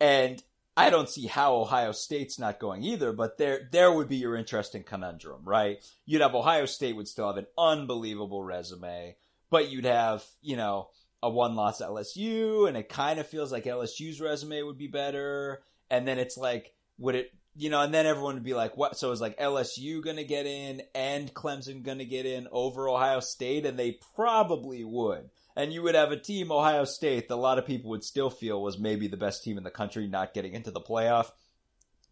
[0.00, 0.42] and
[0.76, 4.36] I don't see how Ohio State's not going either, but there there would be your
[4.36, 5.78] interesting conundrum, right?
[6.04, 9.16] You'd have Ohio State would still have an unbelievable resume,
[9.50, 10.90] but you'd have, you know,
[11.22, 15.62] a one loss LSU, and it kind of feels like LSU's resume would be better.
[15.90, 18.98] And then it's like, would it, you know, and then everyone would be like, what?
[18.98, 22.88] So is like LSU going to get in and Clemson going to get in over
[22.88, 23.64] Ohio State?
[23.64, 27.58] And they probably would and you would have a team, Ohio State, that a lot
[27.58, 30.52] of people would still feel was maybe the best team in the country, not getting
[30.52, 31.30] into the playoff.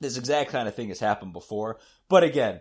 [0.01, 1.79] This exact kind of thing has happened before.
[2.09, 2.61] But again,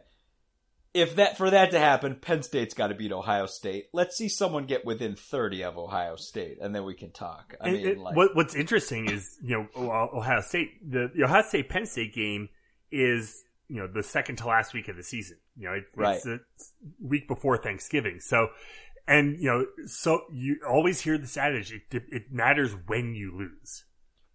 [0.94, 3.88] if that for that to happen, Penn State's got to beat Ohio State.
[3.94, 7.56] Let's see someone get within thirty of Ohio State, and then we can talk.
[7.60, 11.42] I mean, it, like, what, what's interesting is you know Ohio State, the, the Ohio
[11.48, 12.50] State Penn State game
[12.92, 15.38] is you know the second to last week of the season.
[15.58, 16.16] You know, it, right.
[16.16, 16.40] it's the
[17.02, 18.50] week before Thanksgiving, so
[19.08, 23.86] and you know, so you always hear this adage: it, it matters when you lose.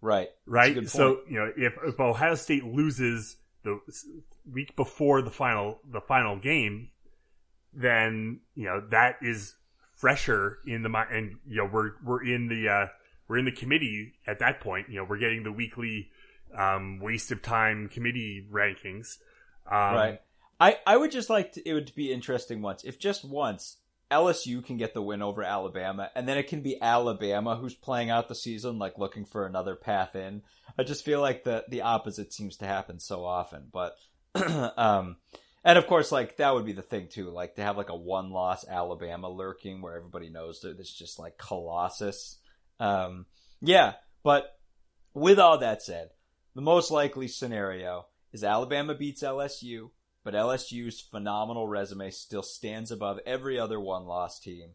[0.01, 0.29] Right.
[0.45, 0.87] Right.
[0.89, 3.79] So you know, if if Ohio State loses the
[4.49, 6.89] week before the final the final game,
[7.73, 9.55] then you know that is
[9.95, 12.87] fresher in the mind, and you know we're we're in the uh,
[13.27, 14.89] we're in the committee at that point.
[14.89, 16.09] You know, we're getting the weekly
[16.57, 19.17] um, waste of time committee rankings.
[19.69, 20.21] Um, right.
[20.59, 23.77] I, I would just like to, it would be interesting once, if just once,
[24.11, 28.09] LSU can get the win over Alabama, and then it can be Alabama who's playing
[28.09, 30.41] out the season, like looking for another path in.
[30.77, 33.67] I just feel like the the opposite seems to happen so often.
[33.71, 33.95] But,
[34.35, 35.17] um,
[35.63, 37.95] and of course, like that would be the thing too, like to have like a
[37.95, 42.39] one loss Alabama lurking where everybody knows that it's just like Colossus.
[42.79, 43.27] Um,
[43.61, 43.93] yeah,
[44.23, 44.57] but
[45.13, 46.09] with all that said,
[46.55, 49.91] the most likely scenario is Alabama beats LSU
[50.29, 54.73] but LSU's phenomenal resume still stands above every other one loss team.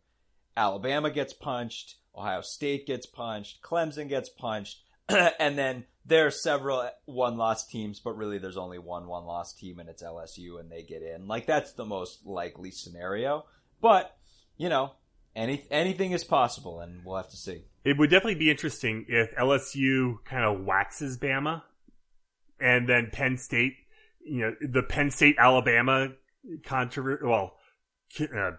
[0.57, 6.91] Alabama gets punched, Ohio State gets punched, Clemson gets punched, and then there are several
[7.05, 10.73] one loss teams, but really there's only one one loss team and it's LSU and
[10.73, 11.29] they get in.
[11.29, 13.45] Like that's the most likely scenario.
[13.81, 14.13] But,
[14.57, 14.95] you know,
[15.37, 17.63] any anything is possible and we'll have to see.
[17.85, 21.63] It would definitely be interesting if LSU kind of waxes Bama,
[22.61, 23.77] and then Penn State,
[24.25, 26.09] you know, the Penn State Alabama
[26.65, 27.57] controversy, well,
[28.21, 28.53] uh,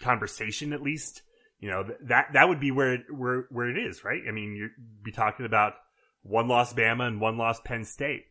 [0.00, 1.22] conversation at least.
[1.60, 4.20] You know that that would be where it, where where it is, right?
[4.28, 5.74] I mean, you'd be talking about
[6.22, 8.24] one lost Bama and one lost Penn State.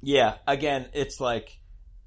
[0.00, 1.58] Yeah, again, it's like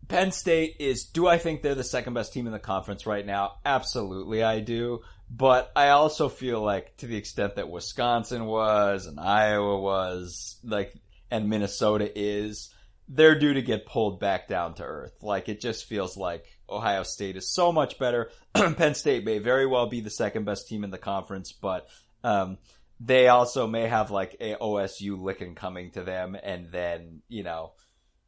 [0.08, 1.06] Penn State is.
[1.06, 3.54] Do I think they're the second best team in the conference right now?
[3.64, 5.02] Absolutely, I do.
[5.30, 10.94] But I also feel like to the extent that Wisconsin was and Iowa was like
[11.32, 12.74] and Minnesota is,
[13.14, 15.22] they're due to get pulled back down to earth.
[15.22, 18.32] Like it just feels like Ohio State is so much better.
[18.54, 21.88] Penn State may very well be the second best team in the conference, but
[22.24, 22.58] um,
[23.02, 27.74] they also may have like a OSU licking coming to them, and then you know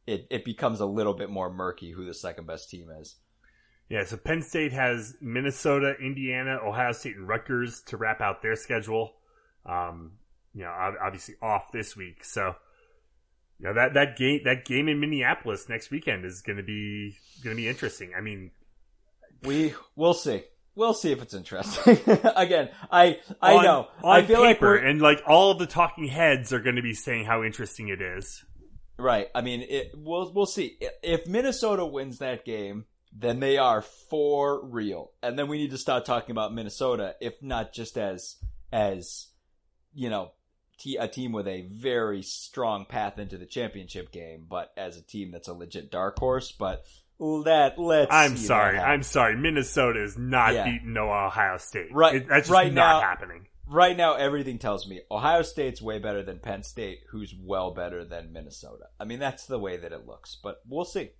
[0.06, 3.16] it it becomes a little bit more murky who the second best team is.
[3.88, 8.56] Yeah, so Penn State has Minnesota, Indiana, Ohio State, and Rutgers to wrap out their
[8.56, 9.14] schedule.
[9.64, 10.12] Um,
[10.54, 10.70] you know,
[11.02, 12.54] obviously off this week, so
[13.58, 17.16] you know that that game that game in Minneapolis next weekend is going to be
[17.42, 18.12] going to be interesting.
[18.16, 18.50] I mean,
[19.42, 20.44] we we'll see.
[20.76, 21.98] We'll see if it's interesting.
[22.36, 25.58] Again, I I on, know on I feel paper, like we're, and like all of
[25.58, 28.44] the talking heads are going to be saying how interesting it is.
[28.98, 29.28] Right.
[29.34, 32.86] I mean, it, we'll we'll see if Minnesota wins that game.
[33.16, 37.40] Then they are for real, and then we need to start talking about Minnesota, if
[37.40, 38.36] not just as
[38.72, 39.28] as
[39.94, 40.32] you know
[40.98, 45.30] a team with a very strong path into the championship game, but as a team
[45.30, 46.52] that's a legit dark horse.
[46.52, 46.84] But
[47.18, 48.12] let let's.
[48.12, 48.78] I'm sorry.
[48.78, 49.36] I'm sorry.
[49.36, 50.64] Minnesota is not yeah.
[50.64, 51.92] beating no Ohio State.
[51.92, 52.16] Right.
[52.16, 53.46] It, that's right not now, happening.
[53.66, 58.04] Right now, everything tells me Ohio State's way better than Penn State, who's well better
[58.04, 58.84] than Minnesota.
[59.00, 61.10] I mean, that's the way that it looks, but we'll see.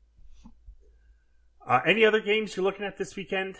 [1.66, 3.56] Uh, any other games you're looking at this weekend?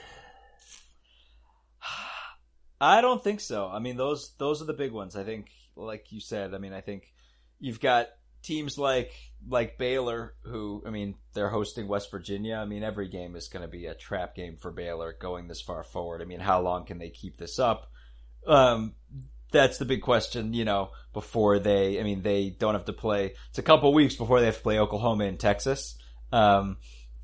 [2.80, 3.68] I don't think so.
[3.68, 5.16] I mean, those those are the big ones.
[5.16, 7.12] I think like you said, I mean, I think
[7.60, 8.08] you've got
[8.42, 9.12] teams like
[9.48, 12.56] like Baylor, who I mean, they're hosting West Virginia.
[12.56, 15.60] I mean, every game is going to be a trap game for Baylor going this
[15.60, 16.22] far forward.
[16.22, 17.90] I mean, how long can they keep this up?
[18.46, 18.94] Um,
[19.54, 23.34] that's the big question, you know, before they, I mean, they don't have to play,
[23.50, 25.96] it's a couple weeks before they have to play Oklahoma and Texas.
[26.32, 26.78] Um,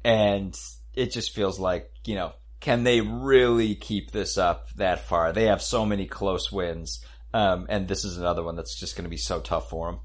[0.05, 0.57] and
[0.95, 5.33] it just feels like, you know, can they really keep this up that far?
[5.33, 7.05] They have so many close wins.
[7.33, 9.99] Um, and this is another one that's just going to be so tough for him.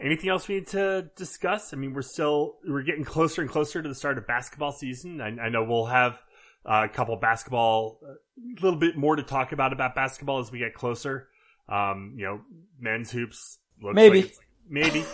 [0.00, 1.74] Anything else we need to discuss?
[1.74, 5.20] I mean, we're still we're getting closer and closer to the start of basketball season.
[5.20, 6.22] I, I know we'll have
[6.64, 10.58] uh, a couple basketball, a little bit more to talk about about basketball as we
[10.58, 11.28] get closer.
[11.68, 12.40] Um, you know,
[12.80, 13.58] men's hoops.
[13.78, 14.34] maybe, like
[14.68, 15.04] maybe.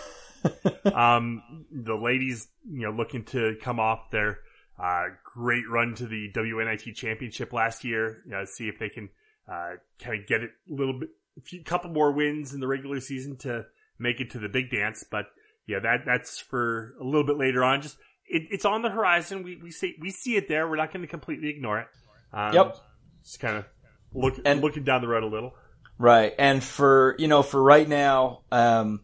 [0.93, 4.39] um, the ladies, you know, looking to come off their
[4.81, 8.21] uh, great run to the WNIT championship last year.
[8.25, 9.09] You know, see if they can
[9.47, 12.67] uh, kind of get it a little bit, a few, couple more wins in the
[12.67, 13.65] regular season to
[13.99, 15.03] make it to the big dance.
[15.09, 15.25] But
[15.67, 17.81] yeah, that that's for a little bit later on.
[17.81, 19.43] Just it, it's on the horizon.
[19.43, 20.67] We we see we see it there.
[20.67, 21.87] We're not going to completely ignore it.
[22.33, 22.77] Um, yep.
[23.23, 23.65] Just kind of
[24.13, 25.53] look and looking down the road a little.
[25.97, 26.33] Right.
[26.37, 29.01] And for you know for right now, um,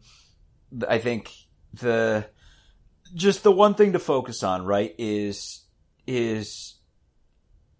[0.88, 1.32] I think
[1.72, 2.26] the
[3.14, 5.64] just the one thing to focus on right is
[6.06, 6.78] is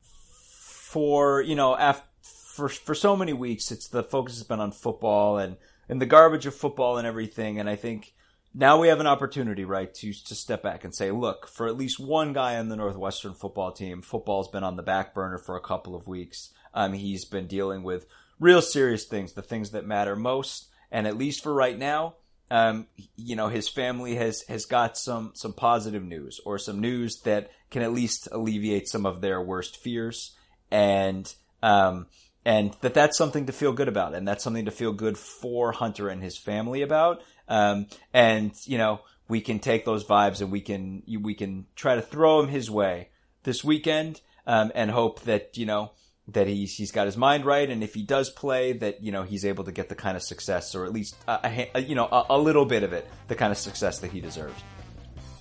[0.02, 2.06] for you know after
[2.54, 5.56] for for so many weeks, it's the focus has been on football and
[5.88, 7.58] and the garbage of football and everything.
[7.58, 8.14] And I think
[8.54, 11.76] now we have an opportunity, right, to to step back and say, look, for at
[11.76, 15.56] least one guy on the Northwestern football team, football's been on the back burner for
[15.56, 16.50] a couple of weeks.
[16.72, 18.06] Um, he's been dealing with
[18.38, 20.68] real serious things, the things that matter most.
[20.92, 22.14] And at least for right now,
[22.52, 22.86] um,
[23.16, 27.50] you know, his family has has got some some positive news or some news that
[27.70, 30.36] can at least alleviate some of their worst fears.
[30.70, 31.32] And
[31.64, 32.06] um,
[32.44, 35.72] and that that's something to feel good about, and that's something to feel good for
[35.72, 37.22] Hunter and his family about.
[37.48, 41.94] Um, and you know, we can take those vibes and we can we can try
[41.94, 43.08] to throw him his way
[43.44, 45.92] this weekend, um, and hope that you know
[46.28, 49.22] that he's he's got his mind right, and if he does play, that you know
[49.22, 52.06] he's able to get the kind of success, or at least a, a you know
[52.06, 54.60] a, a little bit of it, the kind of success that he deserves.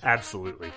[0.02, 0.70] Absolutely.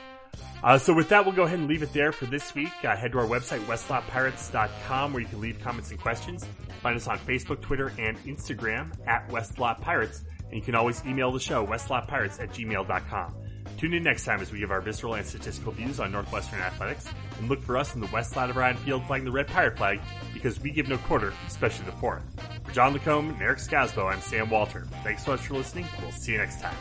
[0.63, 2.71] Uh, so with that, we'll go ahead and leave it there for this week.
[2.83, 6.45] Uh, head to our website, westlotpirates.com, where you can leave comments and questions.
[6.81, 10.21] Find us on Facebook, Twitter, and Instagram at westlotpirates.
[10.45, 13.35] And you can always email the show, westlotpirates at gmail.com.
[13.77, 17.07] Tune in next time as we give our visceral and statistical views on Northwestern athletics,
[17.37, 19.77] and look for us in the west side of Ryan Field flying the red pirate
[19.77, 19.99] flag,
[20.33, 22.23] because we give no quarter, especially the fourth.
[22.63, 24.87] For John Lacombe and Eric Scasbo, I'm Sam Walter.
[25.03, 25.85] Thanks so much for listening.
[26.01, 26.75] We'll see you next time.